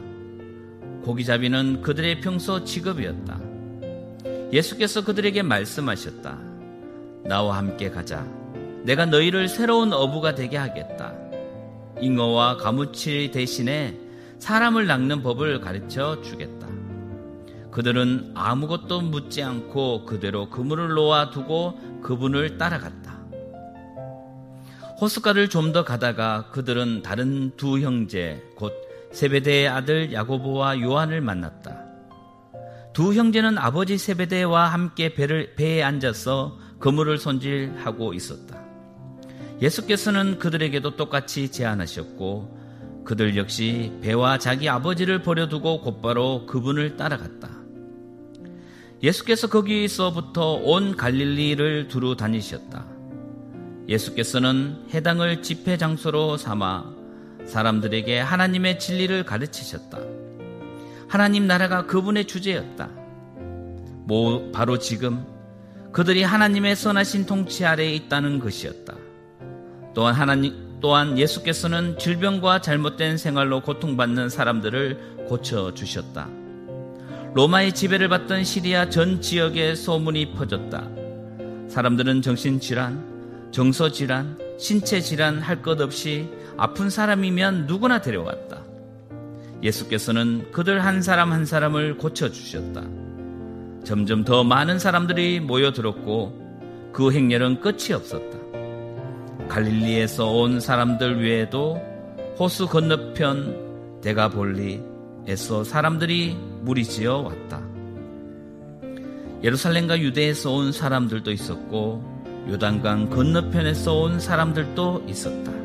고기잡이는 1.04 1.82
그들의 1.82 2.22
평소 2.22 2.64
직업이었다. 2.64 3.51
예수께서 4.52 5.04
그들에게 5.04 5.42
말씀하셨다. 5.44 6.38
나와 7.24 7.58
함께 7.58 7.90
가자. 7.90 8.26
내가 8.84 9.06
너희를 9.06 9.48
새로운 9.48 9.94
어부가 9.94 10.36
되게 10.36 10.58
하겠다. 10.58 11.14
잉어와 12.02 12.58
가무치 12.58 13.32
대신에 13.32 13.98
사람을 14.40 14.88
낚는 14.88 15.22
법을 15.22 15.62
가르쳐 15.62 16.22
주겠다. 16.22 16.68
그들은 17.72 18.32
아무것도 18.34 19.02
묻지 19.02 19.44
않고 19.44 20.06
그대로 20.06 20.50
그물을 20.50 20.90
놓아두고 20.90 22.02
그분을 22.02 22.58
따라갔다. 22.58 23.12
호숫가를 25.00 25.48
좀 25.48 25.72
더 25.72 25.84
가다가 25.86 26.50
그들은 26.52 27.02
다른 27.02 27.52
두 27.56 27.80
형제 27.80 28.44
곧 28.56 28.74
세베대의 29.14 29.68
아들 29.70 30.12
야고보와 30.12 30.82
요한을 30.82 31.22
만났다. 31.22 31.71
두 32.94 33.14
형제는 33.14 33.58
아버지 33.58 33.98
세베대와 33.98 34.68
함께 34.68 35.14
배를, 35.14 35.56
배에 35.56 35.82
앉아서 35.82 36.58
그물을 36.80 37.18
손질하고 37.18 38.14
있었다. 38.14 38.62
예수께서는 39.62 40.40
그들에게도 40.40 40.98
똑같이 40.98 41.50
제안하셨고 41.52 43.04
그들 43.06 43.38
역시 43.38 43.94
배와 44.02 44.40
자기 44.40 44.68
아버지를 44.68 45.22
버려두고 45.22 45.82
곧바로 45.82 46.46
그분을 46.46 46.98
따라갔다. 46.98 47.50
예수께서 49.02 49.48
거기서부터 49.48 50.54
온 50.54 50.96
갈릴리를 50.96 51.88
두루 51.88 52.16
다니셨다. 52.16 52.86
예수께서는 53.88 54.86
해당을 54.94 55.42
집회 55.42 55.78
장소로 55.78 56.38
삼아 56.38 56.94
사람들에게 57.46 58.20
하나님의 58.20 58.80
진리를 58.80 59.24
가르치셨다. 59.24 60.11
하나님 61.12 61.46
나라가 61.46 61.86
그분의 61.88 62.24
주제였다. 62.24 62.88
뭐 64.06 64.50
바로 64.54 64.80
지금 64.80 65.26
그들이 65.92 66.24
하나님의 66.24 66.78
선하신 66.78 67.26
통치 67.26 67.66
아래에 67.66 67.94
있다는 67.96 68.40
것이었다. 68.40 68.94
또한 69.94 70.16
하나님 70.16 70.80
또한 70.80 71.18
예수께서는 71.18 72.00
질병과 72.00 72.62
잘못된 72.62 73.18
생활로 73.18 73.60
고통받는 73.60 74.30
사람들을 74.30 75.26
고쳐 75.28 75.74
주셨다. 75.74 76.30
로마의 77.34 77.74
지배를 77.74 78.08
받던 78.08 78.46
시리아 78.46 78.90
전 78.90 79.20
지역에 79.20 79.76
소문이 79.76 80.32
퍼졌다. 80.36 80.88
사람들은 81.68 82.22
정신질환, 82.22 83.52
정서질환, 83.52 84.38
신체질환 84.58 85.42
할 85.42 85.62
것 85.62 85.82
없이 85.82 86.30
아픈 86.56 86.90
사람이면 86.90 87.68
누구나 87.68 88.00
데려왔다. 88.00 88.61
예수께서는 89.64 90.52
그들 90.52 90.84
한 90.84 91.02
사람 91.02 91.32
한 91.32 91.46
사람을 91.46 91.98
고쳐주셨다. 91.98 92.84
점점 93.84 94.24
더 94.24 94.44
많은 94.44 94.80
사람들이 94.80 95.40
모여들었고 95.40 96.92
그 96.94 97.12
행렬은 97.12 97.62
끝이 97.62 97.94
없었다. 97.94 98.38
갈릴리에서 99.48 100.32
온 100.32 100.60
사람들 100.60 101.24
외에도 101.24 101.82
호수 102.40 102.68
건너편 102.68 104.02
데가볼리에서 104.02 105.64
사람들이 105.64 106.38
무리지어 106.62 107.18
왔다. 107.18 107.62
예루살렘과 109.44 110.00
유대에서 110.00 110.52
온 110.52 110.72
사람들도 110.72 111.32
있었고 111.32 112.12
요단강 112.50 113.10
건너편에서 113.10 113.94
온 113.94 114.20
사람들도 114.20 115.06
있었다. 115.08 115.61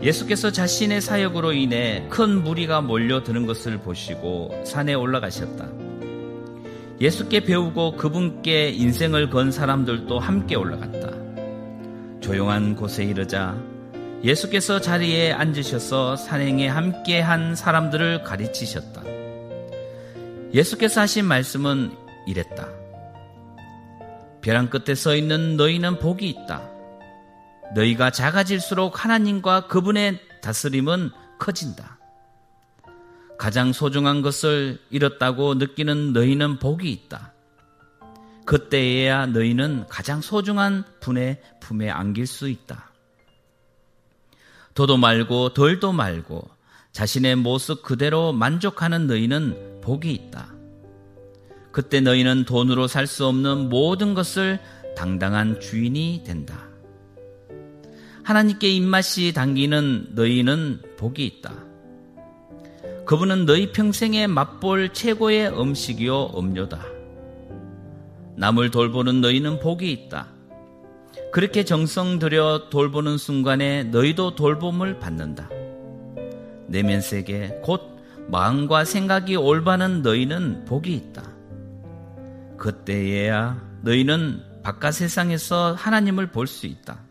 예수께서 0.00 0.52
자신의 0.52 1.00
사역으로 1.00 1.52
인해 1.52 2.06
큰 2.08 2.42
무리가 2.42 2.80
몰려드는 2.80 3.46
것을 3.46 3.78
보시고 3.78 4.62
산에 4.64 4.94
올라가셨다. 4.94 5.68
예수께 7.00 7.40
배우고 7.40 7.96
그분께 7.96 8.70
인생을 8.70 9.30
건 9.30 9.50
사람들도 9.50 10.18
함께 10.18 10.54
올라갔다. 10.54 11.10
조용한 12.20 12.76
곳에 12.76 13.04
이르자 13.04 13.56
예수께서 14.22 14.80
자리에 14.80 15.32
앉으셔서 15.32 16.16
산행에 16.16 16.68
함께 16.68 17.20
한 17.20 17.56
사람들을 17.56 18.22
가르치셨다. 18.22 19.02
예수께서 20.54 21.00
하신 21.00 21.24
말씀은 21.24 21.92
이랬다. 22.26 22.68
벼랑 24.40 24.70
끝에 24.70 24.94
서 24.94 25.14
있는 25.14 25.56
너희는 25.56 25.98
복이 25.98 26.28
있다. 26.28 26.77
너희가 27.74 28.10
작아질수록 28.10 29.04
하나님과 29.04 29.66
그분의 29.66 30.20
다스림은 30.42 31.10
커진다. 31.38 31.98
가장 33.38 33.72
소중한 33.72 34.22
것을 34.22 34.80
잃었다고 34.90 35.54
느끼는 35.54 36.12
너희는 36.12 36.58
복이 36.58 36.90
있다. 36.90 37.32
그때에야 38.46 39.26
너희는 39.26 39.86
가장 39.88 40.20
소중한 40.20 40.84
분의 41.00 41.40
품에 41.60 41.90
안길 41.90 42.26
수 42.26 42.48
있다. 42.48 42.90
더도 44.74 44.96
말고 44.96 45.54
덜도 45.54 45.92
말고 45.92 46.48
자신의 46.92 47.36
모습 47.36 47.82
그대로 47.82 48.32
만족하는 48.32 49.06
너희는 49.06 49.80
복이 49.82 50.12
있다. 50.12 50.52
그때 51.70 52.00
너희는 52.00 52.44
돈으로 52.44 52.88
살 52.88 53.06
수 53.06 53.26
없는 53.26 53.68
모든 53.68 54.14
것을 54.14 54.58
당당한 54.96 55.60
주인이 55.60 56.24
된다. 56.26 56.67
하나님께 58.28 58.68
입맛이 58.68 59.32
당기는 59.32 60.08
너희는 60.10 60.82
복이 60.98 61.24
있다. 61.24 61.50
그분은 63.06 63.46
너희 63.46 63.72
평생에 63.72 64.26
맛볼 64.26 64.92
최고의 64.92 65.58
음식이요 65.58 66.34
음료다. 66.36 66.78
남을 68.36 68.70
돌보는 68.70 69.22
너희는 69.22 69.60
복이 69.60 69.90
있다. 69.90 70.28
그렇게 71.32 71.64
정성 71.64 72.18
들여 72.18 72.68
돌보는 72.68 73.16
순간에 73.16 73.84
너희도 73.84 74.34
돌봄을 74.34 74.98
받는다. 74.98 75.48
내면 76.66 77.00
세계 77.00 77.58
곧 77.62 77.80
마음과 78.28 78.84
생각이 78.84 79.36
올바른 79.36 80.02
너희는 80.02 80.66
복이 80.66 80.92
있다. 80.92 81.22
그때에야 82.58 83.58
너희는 83.80 84.42
바깥 84.62 84.92
세상에서 84.92 85.72
하나님을 85.72 86.26
볼 86.26 86.46
수 86.46 86.66
있다. 86.66 87.07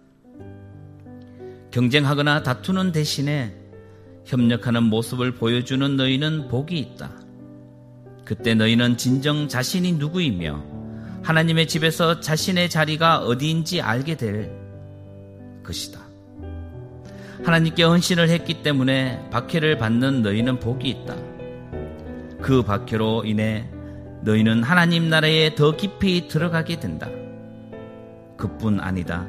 경쟁하거나 1.77 2.41
다투는 2.41 2.91
대신에 2.91 3.53
협력하는 4.25 4.81
모습을 4.81 5.35
보여주는 5.35 5.95
너희는 5.95 6.47
복이 6.47 6.75
있다. 6.79 7.11
그때 8.25 8.55
너희는 8.55 8.97
진정 8.97 9.47
자신이 9.47 9.91
누구이며 9.91 10.63
하나님의 11.21 11.67
집에서 11.67 12.19
자신의 12.19 12.71
자리가 12.71 13.19
어디인지 13.19 13.83
알게 13.83 14.17
될 14.17 14.51
것이다. 15.63 15.99
하나님께 17.43 17.83
헌신을 17.83 18.29
했기 18.29 18.63
때문에 18.63 19.29
박해를 19.29 19.77
받는 19.77 20.23
너희는 20.23 20.59
복이 20.59 20.89
있다. 20.89 21.15
그 22.41 22.63
박해로 22.63 23.25
인해 23.25 23.69
너희는 24.23 24.63
하나님 24.63 25.09
나라에 25.09 25.53
더 25.53 25.77
깊이 25.77 26.27
들어가게 26.27 26.79
된다. 26.79 27.07
그뿐 28.35 28.79
아니다. 28.79 29.27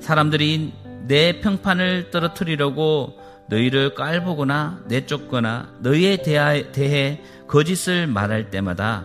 사람들이 0.00 0.84
내 1.06 1.40
평판을 1.40 2.10
떨어뜨리려고 2.10 3.18
너희를 3.48 3.94
깔보거나 3.94 4.82
내쫓거나 4.88 5.74
너희에 5.80 6.18
대해 6.22 7.20
거짓을 7.46 8.06
말할 8.06 8.50
때마다 8.50 9.04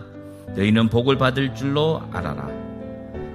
너희는 0.56 0.88
복을 0.88 1.16
받을 1.16 1.54
줄로 1.54 2.02
알아라. 2.12 2.48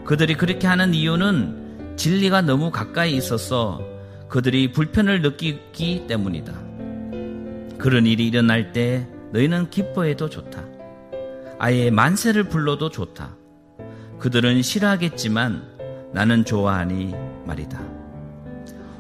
그들이 0.04 0.36
그렇게 0.36 0.68
하는 0.68 0.94
이유는 0.94 1.96
진리가 1.96 2.42
너무 2.42 2.72
가까이 2.72 3.16
있어서 3.16 3.82
그들이 4.28 4.72
불편을 4.72 5.22
느끼기 5.22 6.06
때문이다. 6.08 6.54
그런 7.78 8.06
일이 8.06 8.28
일어날 8.28 8.74
때 8.74 9.08
너희는 9.32 9.70
기뻐해도 9.70 10.30
좋다. 10.30 10.64
아예 11.60 11.90
만세를 11.90 12.46
불러도 12.46 12.90
좋다. 12.90 13.36
그들은 14.20 14.62
싫어하겠지만 14.62 15.64
나는 16.14 16.44
좋아하니 16.44 17.14
말이다. 17.46 17.97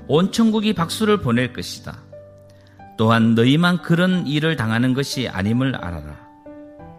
온 0.07 0.31
천국이 0.31 0.73
박수를 0.73 1.17
보낼 1.17 1.53
것이다. 1.53 1.97
또한 2.97 3.35
너희만 3.35 3.81
그런 3.81 4.25
일을 4.25 4.55
당하는 4.55 4.93
것이 4.93 5.27
아님을 5.27 5.75
알아라. 5.75 6.27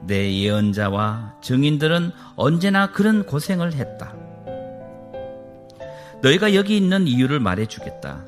내 0.07 0.33
예언자와 0.33 1.35
증인들은 1.43 2.13
언제나 2.37 2.93
그런 2.93 3.25
고생을 3.27 3.75
했다. 3.75 4.15
너희가 6.23 6.55
여기 6.55 6.77
있는 6.77 7.07
이유를 7.07 7.41
말해주겠다. 7.41 8.25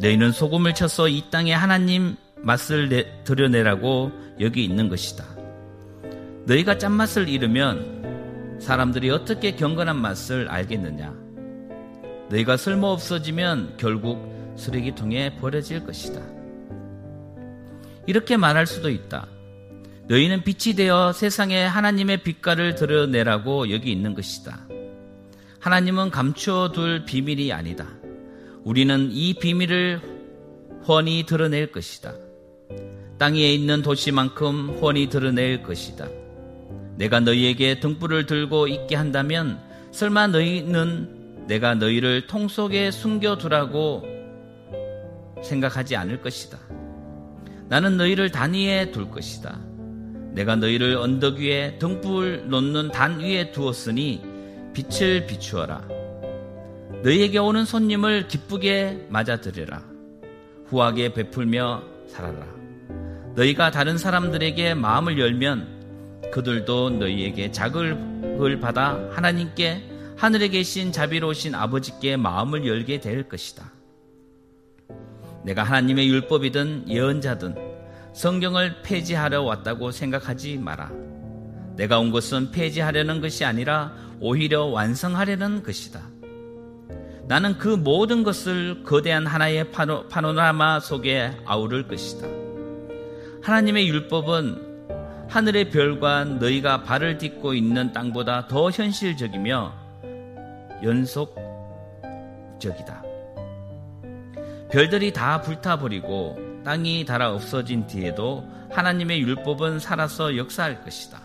너희는 0.00 0.32
소금을 0.32 0.74
쳐서 0.74 1.08
이 1.08 1.24
땅에 1.30 1.52
하나님 1.52 2.16
맛을 2.36 2.88
내, 2.88 3.22
드러내라고 3.24 4.12
여기 4.40 4.64
있는 4.64 4.88
것이다. 4.88 5.24
너희가 6.46 6.78
짠맛을 6.78 7.28
잃으면 7.28 8.58
사람들이 8.60 9.10
어떻게 9.10 9.54
경건한 9.54 10.00
맛을 10.00 10.48
알겠느냐? 10.48 11.27
너희가 12.30 12.56
쓸모 12.56 12.88
없어지면 12.88 13.74
결국 13.78 14.54
쓰레기통에 14.56 15.36
버려질 15.36 15.84
것이다. 15.84 16.20
이렇게 18.06 18.36
말할 18.36 18.66
수도 18.66 18.90
있다. 18.90 19.26
너희는 20.08 20.42
빛이 20.42 20.74
되어 20.74 21.12
세상에 21.12 21.64
하나님의 21.64 22.22
빛깔을 22.22 22.74
드러내라고 22.74 23.70
여기 23.70 23.92
있는 23.92 24.14
것이다. 24.14 24.66
하나님은 25.60 26.10
감추어둘 26.10 27.04
비밀이 27.04 27.52
아니다. 27.52 27.86
우리는 28.64 29.10
이 29.10 29.34
비밀을 29.34 30.00
훤히 30.86 31.24
드러낼 31.26 31.70
것이다. 31.70 32.14
땅 33.18 33.34
위에 33.34 33.52
있는 33.52 33.82
도시만큼 33.82 34.78
훤히 34.80 35.08
드러낼 35.08 35.62
것이다. 35.62 36.08
내가 36.96 37.20
너희에게 37.20 37.80
등불을 37.80 38.26
들고 38.26 38.68
있게 38.68 38.96
한다면 38.96 39.60
설마 39.92 40.28
너희는 40.28 41.17
내가 41.48 41.74
너희를 41.74 42.26
통 42.26 42.46
속에 42.46 42.90
숨겨두라고 42.90 44.04
생각하지 45.42 45.96
않을 45.96 46.20
것이다. 46.20 46.58
나는 47.68 47.96
너희를 47.96 48.30
단 48.30 48.52
위에 48.52 48.90
둘 48.90 49.10
것이다. 49.10 49.58
내가 50.32 50.56
너희를 50.56 50.96
언덕 50.96 51.38
위에 51.38 51.78
등불 51.78 52.48
놓는 52.48 52.90
단 52.90 53.18
위에 53.18 53.50
두었으니 53.50 54.22
빛을 54.74 55.26
비추어라. 55.26 55.88
너희에게 57.02 57.38
오는 57.38 57.64
손님을 57.64 58.28
기쁘게 58.28 59.06
맞아들여라. 59.08 59.82
후하게 60.66 61.14
베풀며 61.14 61.82
살아라. 62.08 62.46
너희가 63.36 63.70
다른 63.70 63.96
사람들에게 63.96 64.74
마음을 64.74 65.18
열면 65.18 66.30
그들도 66.30 66.90
너희에게 66.90 67.52
자극을 67.52 68.60
받아 68.60 68.98
하나님께 69.12 69.87
하늘에 70.18 70.48
계신 70.48 70.90
자비로우신 70.90 71.54
아버지께 71.54 72.16
마음을 72.16 72.66
열게 72.66 72.98
될 72.98 73.28
것이다. 73.28 73.70
내가 75.44 75.62
하나님의 75.62 76.08
율법이든 76.08 76.86
예언자든 76.88 77.54
성경을 78.14 78.82
폐지하려 78.82 79.42
왔다고 79.42 79.92
생각하지 79.92 80.56
마라. 80.56 80.90
내가 81.76 82.00
온 82.00 82.10
것은 82.10 82.50
폐지하려는 82.50 83.20
것이 83.20 83.44
아니라 83.44 83.92
오히려 84.18 84.64
완성하려는 84.64 85.62
것이다. 85.62 86.02
나는 87.28 87.56
그 87.56 87.68
모든 87.68 88.24
것을 88.24 88.82
거대한 88.82 89.24
하나의 89.24 89.70
파노, 89.70 90.08
파노라마 90.08 90.80
속에 90.80 91.36
아우를 91.44 91.86
것이다. 91.86 92.26
하나님의 93.44 93.88
율법은 93.88 95.28
하늘의 95.28 95.70
별과 95.70 96.24
너희가 96.24 96.82
발을 96.82 97.18
딛고 97.18 97.54
있는 97.54 97.92
땅보다 97.92 98.48
더 98.48 98.68
현실적이며 98.72 99.87
연속적이다. 100.82 101.38
별들이 104.70 105.12
다 105.12 105.40
불타버리고 105.40 106.38
땅이 106.64 107.04
닳아 107.06 107.32
없어진 107.32 107.86
뒤에도 107.86 108.44
하나님의 108.70 109.20
율법은 109.20 109.78
살아서 109.78 110.36
역사할 110.36 110.84
것이다. 110.84 111.20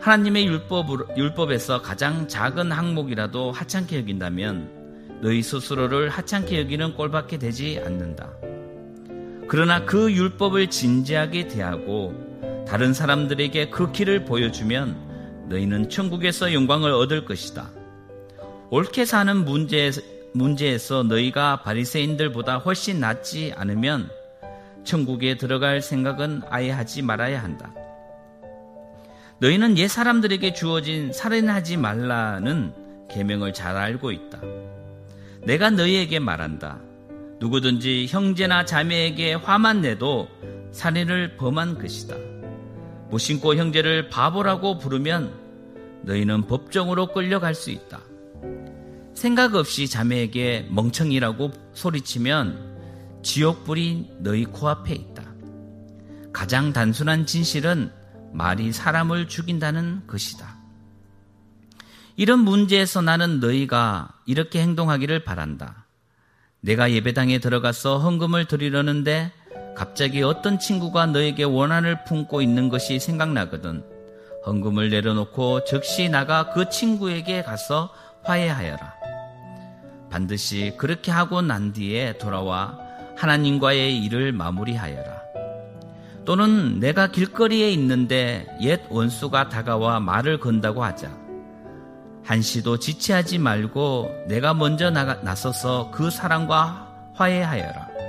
하나님의 0.00 0.46
율법, 0.46 1.16
율법에서 1.16 1.82
가장 1.82 2.28
작은 2.28 2.70
항목이라도 2.70 3.52
하찮게 3.52 3.98
여긴다면 4.00 5.18
너희 5.22 5.42
스스로를 5.42 6.10
하찮게 6.10 6.60
여기는 6.60 6.94
꼴밖에 6.94 7.38
되지 7.38 7.80
않는다. 7.84 8.30
그러나 9.48 9.84
그 9.84 10.12
율법을 10.12 10.68
진지하게 10.68 11.48
대하고 11.48 12.14
다른 12.68 12.92
사람들에게 12.92 13.70
그 13.70 13.92
길을 13.92 14.24
보여주면 14.24 15.13
너희는 15.48 15.90
천국에서 15.90 16.52
영광을 16.52 16.92
얻을 16.92 17.24
것이다. 17.24 17.70
옳게 18.70 19.04
사는 19.04 19.44
문제, 19.44 19.90
문제에서 20.32 21.02
너희가 21.02 21.62
바리새인들보다 21.62 22.58
훨씬 22.58 23.00
낫지 23.00 23.52
않으면 23.56 24.08
천국에 24.84 25.36
들어갈 25.36 25.80
생각은 25.80 26.42
아예 26.50 26.70
하지 26.70 27.02
말아야 27.02 27.42
한다. 27.42 27.72
너희는 29.38 29.78
옛 29.78 29.88
사람들에게 29.88 30.54
주어진 30.54 31.12
살인하지 31.12 31.76
말라는 31.76 32.72
계명을 33.10 33.52
잘 33.52 33.76
알고 33.76 34.12
있다. 34.12 34.40
내가 35.42 35.70
너희에게 35.70 36.18
말한다. 36.18 36.80
누구든지 37.38 38.06
형제나 38.08 38.64
자매에게 38.64 39.34
화만 39.34 39.82
내도 39.82 40.28
살인을 40.72 41.36
범한 41.36 41.78
것이다. 41.78 42.33
무심코 43.14 43.54
형제를 43.54 44.08
바보라고 44.08 44.78
부르면 44.78 45.32
너희는 46.02 46.48
법정으로 46.48 47.12
끌려갈 47.12 47.54
수 47.54 47.70
있다. 47.70 48.00
생각 49.14 49.54
없이 49.54 49.86
자매에게 49.86 50.66
멍청이라고 50.72 51.52
소리치면 51.74 53.20
지옥불이 53.22 54.16
너희 54.18 54.44
코앞에 54.44 54.94
있다. 54.94 55.22
가장 56.32 56.72
단순한 56.72 57.24
진실은 57.24 57.92
말이 58.32 58.72
사람을 58.72 59.28
죽인다는 59.28 60.08
것이다. 60.08 60.56
이런 62.16 62.40
문제에서 62.40 63.00
나는 63.00 63.38
너희가 63.38 64.08
이렇게 64.26 64.60
행동하기를 64.60 65.22
바란다. 65.22 65.86
내가 66.60 66.90
예배당에 66.90 67.38
들어가서 67.38 68.00
헌금을 68.00 68.46
드리려는데 68.46 69.30
갑자기 69.74 70.22
어떤 70.22 70.58
친구가 70.58 71.06
너에게 71.06 71.44
원한을 71.44 72.04
품고 72.04 72.42
있는 72.42 72.68
것이 72.68 73.00
생각나거든. 73.00 73.84
헌금을 74.46 74.90
내려놓고 74.90 75.64
즉시 75.64 76.08
나가 76.08 76.50
그 76.50 76.68
친구에게 76.68 77.42
가서 77.42 77.90
화해하여라. 78.22 78.94
반드시 80.10 80.74
그렇게 80.76 81.10
하고 81.10 81.42
난 81.42 81.72
뒤에 81.72 82.18
돌아와 82.18 82.78
하나님과의 83.16 84.02
일을 84.04 84.32
마무리하여라. 84.32 85.22
또는 86.24 86.80
내가 86.80 87.08
길거리에 87.08 87.70
있는데 87.72 88.46
옛 88.60 88.80
원수가 88.88 89.48
다가와 89.48 90.00
말을 90.00 90.40
건다고 90.40 90.84
하자. 90.84 91.10
한시도 92.24 92.78
지체하지 92.78 93.38
말고 93.38 94.24
내가 94.28 94.54
먼저 94.54 94.90
나가, 94.90 95.16
나서서 95.16 95.90
그 95.92 96.10
사람과 96.10 97.12
화해하여라. 97.14 98.03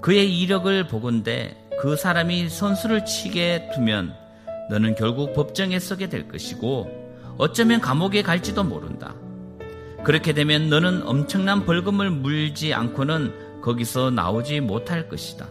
그의 0.00 0.38
이력을 0.40 0.86
보건대 0.86 1.56
그 1.80 1.96
사람이 1.96 2.48
선수를 2.48 3.04
치게 3.04 3.70
두면 3.74 4.14
너는 4.70 4.94
결국 4.94 5.34
법정에 5.34 5.78
서게 5.78 6.08
될 6.08 6.28
것이고 6.28 6.88
어쩌면 7.38 7.80
감옥에 7.80 8.22
갈지도 8.22 8.64
모른다. 8.64 9.14
그렇게 10.04 10.32
되면 10.32 10.70
너는 10.70 11.06
엄청난 11.06 11.64
벌금을 11.66 12.10
물지 12.10 12.72
않고는 12.72 13.60
거기서 13.60 14.10
나오지 14.10 14.60
못할 14.60 15.08
것이다. 15.08 15.46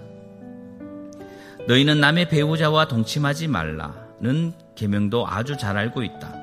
너희는 1.68 2.00
남의 2.00 2.30
배우자와 2.30 2.88
동침하지 2.88 3.48
말라는 3.48 4.54
계명도 4.74 5.28
아주 5.28 5.58
잘 5.58 5.78
알고 5.78 6.02
있다. 6.02 6.34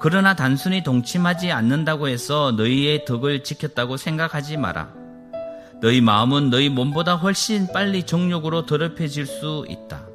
그러나 0.00 0.36
단순히 0.36 0.84
동침하지 0.84 1.50
않는다고 1.50 2.06
해서 2.06 2.52
너희의 2.52 3.04
덕을 3.04 3.42
지켰다고 3.42 3.96
생각하지 3.96 4.56
마라. 4.56 4.97
너희 5.80 6.00
마음은 6.00 6.50
너희 6.50 6.68
몸보다 6.68 7.14
훨씬 7.14 7.68
빨리 7.72 8.02
정욕으로 8.02 8.66
더럽혀질 8.66 9.26
수 9.26 9.64
있다. 9.68 10.08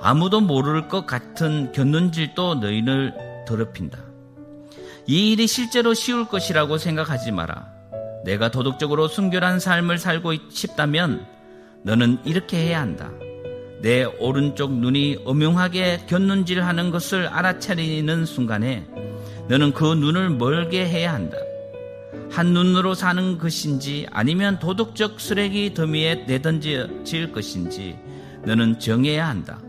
아무도 0.00 0.40
모를 0.40 0.88
것 0.88 1.06
같은 1.06 1.72
견눈질도 1.72 2.56
너희를 2.56 3.14
더럽힌다. 3.46 3.98
이 5.06 5.32
일이 5.32 5.46
실제로 5.46 5.94
쉬울 5.94 6.26
것이라고 6.26 6.78
생각하지 6.78 7.32
마라. 7.32 7.68
내가 8.24 8.50
도덕적으로 8.50 9.08
순결한 9.08 9.58
삶을 9.58 9.98
살고 9.98 10.34
싶다면 10.50 11.26
너는 11.82 12.18
이렇게 12.24 12.58
해야 12.58 12.80
한다. 12.80 13.10
내 13.82 14.04
오른쪽 14.04 14.72
눈이 14.72 15.24
음흉하게 15.26 16.04
곁눈질하는 16.06 16.90
것을 16.90 17.26
알아차리는 17.26 18.24
순간에 18.24 18.86
너는 19.48 19.72
그 19.72 19.84
눈을 19.84 20.30
멀게 20.30 20.86
해야 20.88 21.12
한다. 21.12 21.36
한 22.34 22.48
눈으로 22.48 22.94
사는 22.94 23.38
것인지 23.38 24.08
아니면 24.10 24.58
도덕적 24.58 25.20
쓰레기 25.20 25.72
더미에 25.72 26.24
내던질 26.26 27.30
것인지 27.32 27.96
너는 28.44 28.80
정해야 28.80 29.28
한다. 29.28 29.60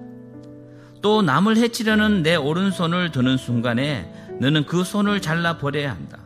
또 1.03 1.21
남을 1.21 1.57
해치려는 1.57 2.23
내 2.23 2.35
오른손을 2.35 3.11
드는 3.11 3.37
순간에 3.37 4.11
너는 4.41 4.65
그 4.65 4.83
손을 4.83 5.21
잘라 5.21 5.59
버려야 5.59 5.91
한다. 5.91 6.17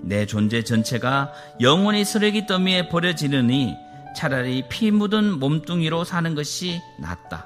내 0.00 0.26
존재 0.26 0.62
전체가 0.62 1.32
영원히 1.60 2.04
쓰레기 2.04 2.46
더미에 2.46 2.88
버려지느니 2.88 3.74
차라리 4.14 4.62
피 4.68 4.92
묻은 4.92 5.40
몸뚱이로 5.40 6.04
사는 6.04 6.36
것이 6.36 6.80
낫다. 7.00 7.44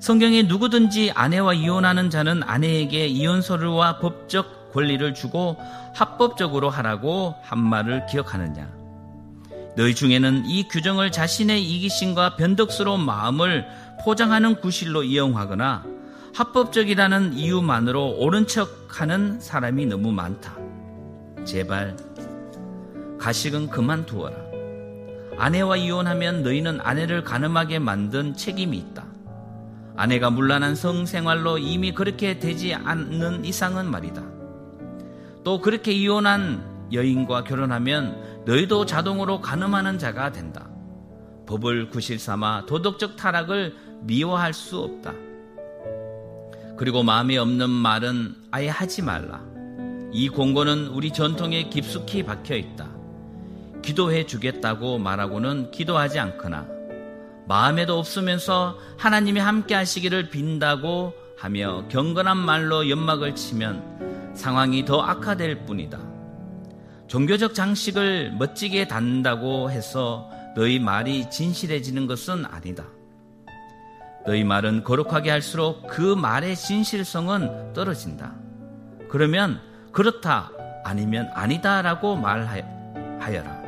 성경에 0.00 0.42
누구든지 0.42 1.12
아내와 1.14 1.54
이혼하는 1.54 2.10
자는 2.10 2.42
아내에게 2.42 3.06
이혼 3.06 3.42
서류와 3.42 4.00
법적 4.00 4.57
권리를 4.72 5.14
주고 5.14 5.56
합법적으로 5.94 6.70
하라고 6.70 7.34
한 7.42 7.58
말을 7.58 8.06
기억하느냐. 8.06 8.68
너희 9.76 9.94
중에는 9.94 10.46
이 10.46 10.66
규정을 10.68 11.12
자신의 11.12 11.62
이기심과 11.62 12.36
변덕스러운 12.36 13.00
마음을 13.00 13.66
포장하는 14.02 14.60
구실로 14.60 15.04
이용하거나 15.04 15.84
합법적이라는 16.34 17.34
이유만으로 17.34 18.16
옳은 18.18 18.46
척 18.46 18.68
하는 18.88 19.40
사람이 19.40 19.86
너무 19.86 20.12
많다. 20.12 20.56
제발, 21.44 21.96
가식은 23.18 23.68
그만두어라. 23.68 24.36
아내와 25.38 25.76
이혼하면 25.76 26.42
너희는 26.42 26.80
아내를 26.80 27.22
가늠하게 27.22 27.78
만든 27.78 28.36
책임이 28.36 28.76
있다. 28.76 29.04
아내가 29.96 30.30
문란한 30.30 30.74
성생활로 30.74 31.58
이미 31.58 31.92
그렇게 31.92 32.38
되지 32.38 32.74
않는 32.74 33.44
이상은 33.44 33.90
말이다. 33.90 34.22
또 35.48 35.62
그렇게 35.62 35.92
이혼한 35.92 36.90
여인과 36.92 37.44
결혼하면 37.44 38.42
너희도 38.44 38.84
자동으로 38.84 39.40
가늠하는 39.40 39.98
자가 39.98 40.30
된다. 40.30 40.68
법을 41.46 41.88
구실 41.88 42.18
삼아 42.18 42.66
도덕적 42.66 43.16
타락을 43.16 43.74
미워할 44.02 44.52
수 44.52 44.78
없다. 44.78 45.14
그리고 46.76 47.02
마음에 47.02 47.38
없는 47.38 47.70
말은 47.70 48.34
아예 48.50 48.68
하지 48.68 49.00
말라. 49.00 49.40
이 50.12 50.28
공고는 50.28 50.88
우리 50.88 51.14
전통에 51.14 51.70
깊숙이 51.70 52.24
박혀 52.24 52.54
있다. 52.54 52.90
기도해 53.80 54.26
주겠다고 54.26 54.98
말하고는 54.98 55.70
기도하지 55.70 56.18
않거나 56.18 56.68
마음에도 57.46 57.98
없으면서 57.98 58.76
하나님이 58.98 59.40
함께 59.40 59.74
하시기를 59.74 60.28
빈다고 60.28 61.14
하며 61.38 61.88
경건한 61.88 62.36
말로 62.36 62.90
연막을 62.90 63.34
치면 63.34 64.07
상황이 64.38 64.84
더 64.84 65.02
악화될 65.02 65.66
뿐이다. 65.66 65.98
종교적 67.08 67.54
장식을 67.54 68.32
멋지게 68.38 68.86
단다고 68.88 69.70
해서 69.70 70.30
너희 70.54 70.78
말이 70.78 71.28
진실해지는 71.28 72.06
것은 72.06 72.44
아니다. 72.46 72.84
너희 74.26 74.44
말은 74.44 74.84
거룩하게 74.84 75.30
할수록 75.30 75.86
그 75.88 76.14
말의 76.14 76.54
진실성은 76.54 77.72
떨어진다. 77.72 78.34
그러면 79.08 79.60
그렇다 79.92 80.50
아니면 80.84 81.30
아니다라고 81.34 82.16
말하여라. 82.16 83.58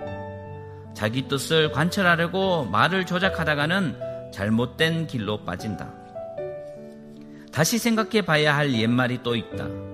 자기 0.95 1.29
뜻을 1.29 1.73
관철하려고 1.73 2.65
말을 2.67 3.07
조작하다가는 3.07 4.31
잘못된 4.33 5.07
길로 5.07 5.45
빠진다. 5.45 5.93
다시 7.53 7.79
생각해 7.79 8.23
봐야 8.23 8.55
할 8.55 8.75
옛말이 8.75 9.23
또 9.23 9.35
있다. 9.35 9.90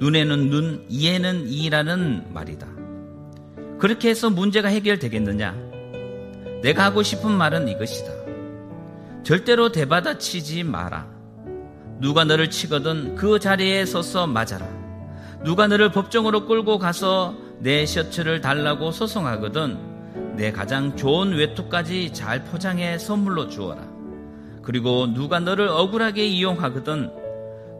눈에는 0.00 0.48
눈, 0.48 0.84
이에는 0.88 1.48
이라는 1.48 2.32
말이다. 2.32 2.66
그렇게 3.78 4.08
해서 4.08 4.30
문제가 4.30 4.68
해결되겠느냐? 4.68 5.54
내가 6.62 6.84
하고 6.84 7.02
싶은 7.02 7.30
말은 7.30 7.68
이것이다. 7.68 8.10
절대로 9.22 9.70
대받아치지 9.72 10.64
마라. 10.64 11.06
누가 12.00 12.24
너를 12.24 12.48
치거든 12.48 13.14
그 13.14 13.38
자리에 13.38 13.84
서서 13.84 14.26
맞아라. 14.26 14.66
누가 15.44 15.66
너를 15.66 15.92
법정으로 15.92 16.46
끌고 16.46 16.78
가서 16.78 17.34
내 17.58 17.84
셔츠를 17.84 18.40
달라고 18.40 18.90
소송하거든 18.92 20.34
내 20.36 20.50
가장 20.50 20.96
좋은 20.96 21.34
외투까지 21.34 22.14
잘 22.14 22.44
포장해 22.44 22.96
선물로 22.96 23.48
주어라. 23.48 23.82
그리고 24.62 25.12
누가 25.12 25.40
너를 25.40 25.68
억울하게 25.68 26.26
이용하거든 26.26 27.19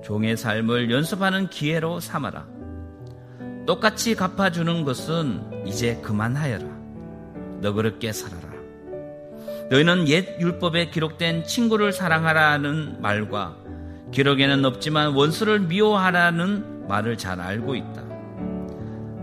종의 0.03 0.37
삶을 0.37 0.91
연습하는 0.91 1.49
기회로 1.49 2.01
삼아라. 2.01 2.47
똑같이 3.67 4.15
갚아주는 4.15 4.85
것은 4.85 5.65
이제 5.67 6.01
그만하여라. 6.03 6.67
너그럽게 7.61 8.13
살아라. 8.13 8.51
너희는 9.71 10.09
옛 10.09 10.41
율법에 10.41 10.91
기록된 10.91 11.45
친구를 11.45 11.93
사랑하라는 11.93 13.01
말과 13.01 13.57
기록에는 14.11 14.65
없지만 14.65 15.13
원수를 15.13 15.61
미워하라는 15.61 16.89
말을 16.89 17.17
잘 17.17 17.41
알고 17.41 17.77
있다. 17.77 18.03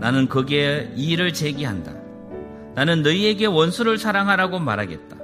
나는 0.00 0.28
거기에 0.28 0.92
이의를 0.94 1.34
제기한다. 1.34 1.92
나는 2.74 3.02
너희에게 3.02 3.46
원수를 3.46 3.98
사랑하라고 3.98 4.58
말하겠다. 4.58 5.16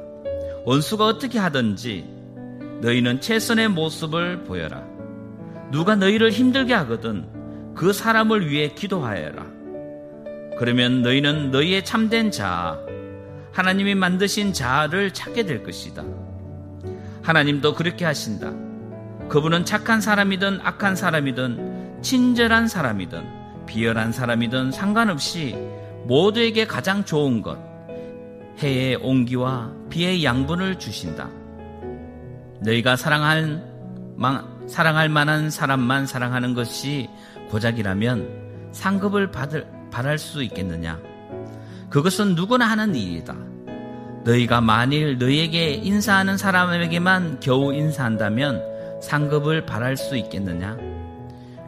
원수가 0.67 1.07
어떻게 1.07 1.39
하든지 1.39 2.05
너희는 2.83 3.21
최선의 3.21 3.69
모습을 3.69 4.45
보여라. 4.45 4.94
누가 5.75 5.97
너희를 5.97 6.31
힘들게 6.31 6.73
하거든 6.73 7.27
그 7.75 7.93
사람을 7.93 8.49
위해 8.49 8.69
기도하여라. 8.69 9.45
그러면 10.57 11.03
너희는 11.03 11.51
너희의 11.51 11.85
참된 11.85 12.31
자, 12.31 12.79
하나님이 13.51 13.97
만드신 13.97 14.53
자아를 14.53 15.13
찾게 15.13 15.47
될 15.47 15.65
것이다. 15.65 16.05
하나님도 17.23 17.75
그렇게 17.75 18.05
하신다. 18.05 18.53
그분은 19.29 19.65
착한 19.65 20.01
사람이든 20.01 20.61
악한 20.63 20.95
사람이든 20.95 22.03
친절한 22.03 22.69
사람이든 22.69 23.67
비열한 23.67 24.13
사람이든 24.13 24.71
상관없이 24.71 25.57
모두에게 26.05 26.69
가장 26.69 27.05
좋은 27.05 27.43
것, 27.43 27.59
해의 28.59 28.95
온기와 29.03 29.73
비의 29.91 30.23
양분을 30.23 30.79
주신다. 30.79 31.29
너희가 32.61 32.95
사랑할, 32.95 33.61
사랑할 34.67 35.09
만한 35.09 35.51
사람만 35.51 36.07
사랑하는 36.07 36.55
것이 36.55 37.09
고작이라면 37.51 38.71
상급을 38.73 39.31
받을, 39.31 39.67
바랄 39.91 40.19
수 40.19 40.43
있겠느냐? 40.43 41.01
그것은 41.91 42.35
누구나 42.35 42.67
하는 42.67 42.95
일이다. 42.95 43.37
너희가 44.25 44.61
만일 44.61 45.19
너희에게 45.19 45.75
인사하는 45.75 46.39
사람에게만 46.39 47.41
겨우 47.41 47.73
인사한다면 47.73 49.01
상급을 49.01 49.67
바랄 49.67 49.97
수 49.97 50.17
있겠느냐? 50.17 50.77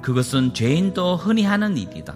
그것은 0.03 0.55
죄인도 0.55 1.17
흔히 1.17 1.45
하는 1.45 1.77
일이다. 1.77 2.15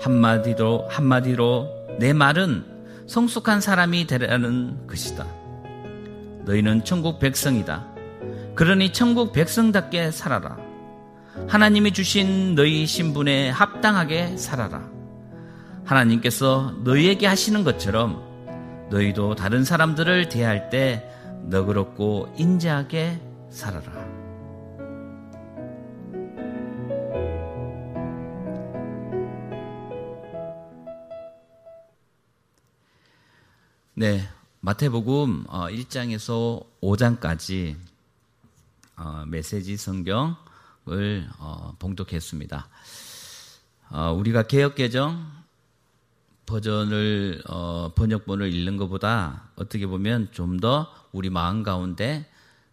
한마디로, 0.00 0.88
한마디로 0.88 1.68
내 1.98 2.12
말은 2.12 2.64
성숙한 3.06 3.60
사람이 3.60 4.06
되라는 4.06 4.86
것이다. 4.86 5.26
너희는 6.44 6.84
천국 6.84 7.18
백성이다. 7.18 7.93
그러니 8.54 8.92
천국 8.92 9.32
백성답게 9.32 10.12
살아라. 10.12 10.56
하나님이 11.48 11.92
주신 11.92 12.54
너희 12.54 12.86
신분에 12.86 13.50
합당하게 13.50 14.36
살아라. 14.36 14.88
하나님께서 15.84 16.72
너희에게 16.84 17.26
하시는 17.26 17.64
것처럼 17.64 18.22
너희도 18.90 19.34
다른 19.34 19.64
사람들을 19.64 20.28
대할 20.28 20.70
때 20.70 21.10
너그럽고 21.46 22.32
인자하게 22.38 23.20
살아라. 23.50 24.14
네, 33.96 34.22
마태복음 34.60 35.44
1장에서 35.46 36.60
어, 36.60 36.66
5장까지 36.82 37.76
어, 38.96 39.24
메시지 39.26 39.76
성경을 39.76 41.28
어, 41.38 41.74
봉독했습니다. 41.78 42.68
우리가 44.16 44.44
개혁개정 44.44 45.44
버전을 46.46 47.42
번역본을 47.94 48.52
읽는 48.52 48.76
것보다 48.76 49.50
어떻게 49.56 49.86
보면 49.86 50.32
좀 50.32 50.58
더 50.58 50.92
우리 51.14 51.30
마음 51.30 51.62
가운데 51.62 52.28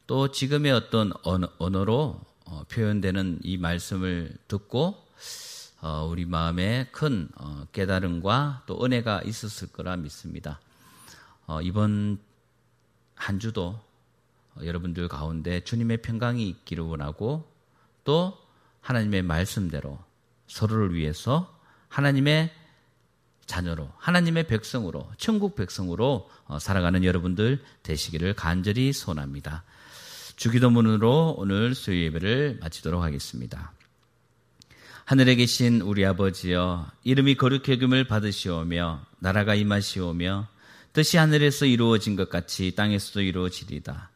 또 0.08 0.32
지금의 0.32 0.72
어떤 0.72 1.14
언어 1.24 1.86
로 1.86 2.20
표현되는 2.70 3.40
이 3.44 3.58
말씀을 3.58 4.36
듣고 4.48 4.98
우리 6.10 6.26
마음에 6.26 6.88
큰 6.92 7.30
깨달음과 7.72 8.64
또 8.66 8.84
은혜가 8.84 9.22
있었을 9.26 9.72
거라 9.72 9.96
믿습니다. 9.98 10.60
어, 11.46 11.62
이번 11.62 12.20
한 13.14 13.40
주도 13.40 13.80
여러분들 14.64 15.08
가운데 15.08 15.62
주님의 15.62 16.02
평강이 16.02 16.48
있기를 16.48 16.84
원하고 16.84 17.52
또 18.04 18.38
하나님의 18.82 19.24
말씀대로 19.24 20.00
서로를 20.48 20.94
위해서 20.94 21.58
하나님의 21.88 22.52
자녀로 23.46 23.92
하나님의 23.98 24.48
백성으로 24.48 25.10
천국 25.18 25.56
백성으로 25.56 26.30
어, 26.46 26.60
살아가는 26.60 27.04
여러분들 27.04 27.62
되시기를 27.84 28.34
간절히 28.34 28.94
소원합니다. 28.94 29.64
주기도문으로 30.38 31.36
오늘 31.38 31.76
수요 31.76 32.02
예배를 32.04 32.60
마치도록 32.62 33.04
하겠습니다. 33.04 33.74
하늘에 35.06 35.36
계신 35.36 35.82
우리 35.82 36.06
아버지여 36.06 36.90
이름이 37.04 37.36
거룩히 37.36 37.74
여김을 37.74 38.06
받으시오며 38.06 39.06
나라가 39.20 39.56
임하시오며 39.56 40.48
뜻이 40.94 41.18
하늘에서 41.18 41.66
이루어진 41.66 42.16
것 42.16 42.30
같이 42.30 42.74
땅에서도 42.76 43.22
이루어지리다. 43.22 44.11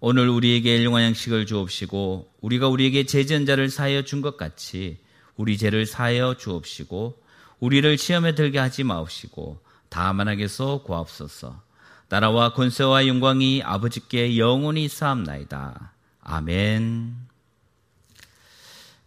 오늘 0.00 0.28
우리에게 0.28 0.76
일용한 0.76 1.02
양식을 1.04 1.46
주옵시고 1.46 2.30
우리가 2.40 2.68
우리에게 2.68 3.06
제전자를 3.06 3.70
사하여 3.70 4.02
준 4.02 4.20
것 4.20 4.36
같이 4.36 4.98
우리 5.36 5.56
죄를 5.58 5.86
사하여 5.86 6.36
주옵시고 6.36 7.22
우리를 7.60 7.96
시험에 7.96 8.34
들게 8.34 8.58
하지 8.58 8.84
마옵시고 8.84 9.60
다만 9.88 10.28
하게서 10.28 10.82
구하옵소서. 10.82 11.62
나라와 12.08 12.52
권세와 12.52 13.06
영광이 13.06 13.62
아버지께 13.64 14.38
영원히 14.38 14.88
쌓옵나이다. 14.88 15.92
아멘. 16.20 17.16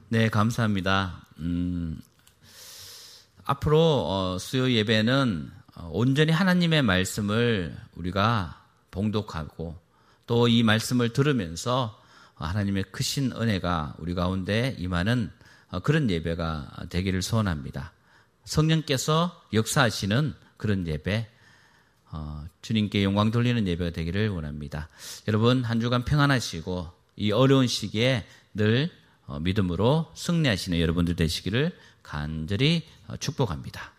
네, 0.10 0.30
감사합니다. 0.30 1.22
음, 1.40 2.02
앞으로 3.46 3.80
어, 4.08 4.38
수요 4.40 4.70
예배는 4.72 5.52
어, 5.76 5.90
온전히 5.94 6.32
하나님의 6.32 6.82
말씀을 6.82 7.76
우리가 7.96 8.62
봉독하고 8.92 9.76
또 10.30 10.48
이 10.48 10.62
말씀을 10.62 11.10
들으면서 11.10 12.00
하나님의 12.36 12.86
크신 12.92 13.32
은혜가 13.32 13.96
우리 13.98 14.14
가운데 14.14 14.76
임하는 14.78 15.32
어, 15.72 15.80
그런 15.80 16.08
예배가 16.10 16.86
되기를 16.90 17.24
소원합니다. 17.24 17.92
성령께서 18.46 19.44
역사하시는 19.54 20.36
그런 20.58 20.88
예배, 20.88 21.28
어, 22.12 22.46
주님께 22.62 23.04
영광 23.04 23.32
돌리는 23.32 23.68
예배가 23.68 23.90
되기를 23.90 24.30
원합니다. 24.30 24.88
여러분 25.28 25.64
한 25.64 25.80
주간 25.80 26.06
평안하시고 26.06 26.92
이 27.16 27.32
어려운 27.32 27.66
시기에 27.66 28.26
늘 28.54 28.92
믿음으로 29.42 30.12
승리하시는 30.16 30.80
여러분들 30.80 31.16
되시기를 31.16 31.76
간절히 32.04 32.88
축복합니다. 33.20 33.99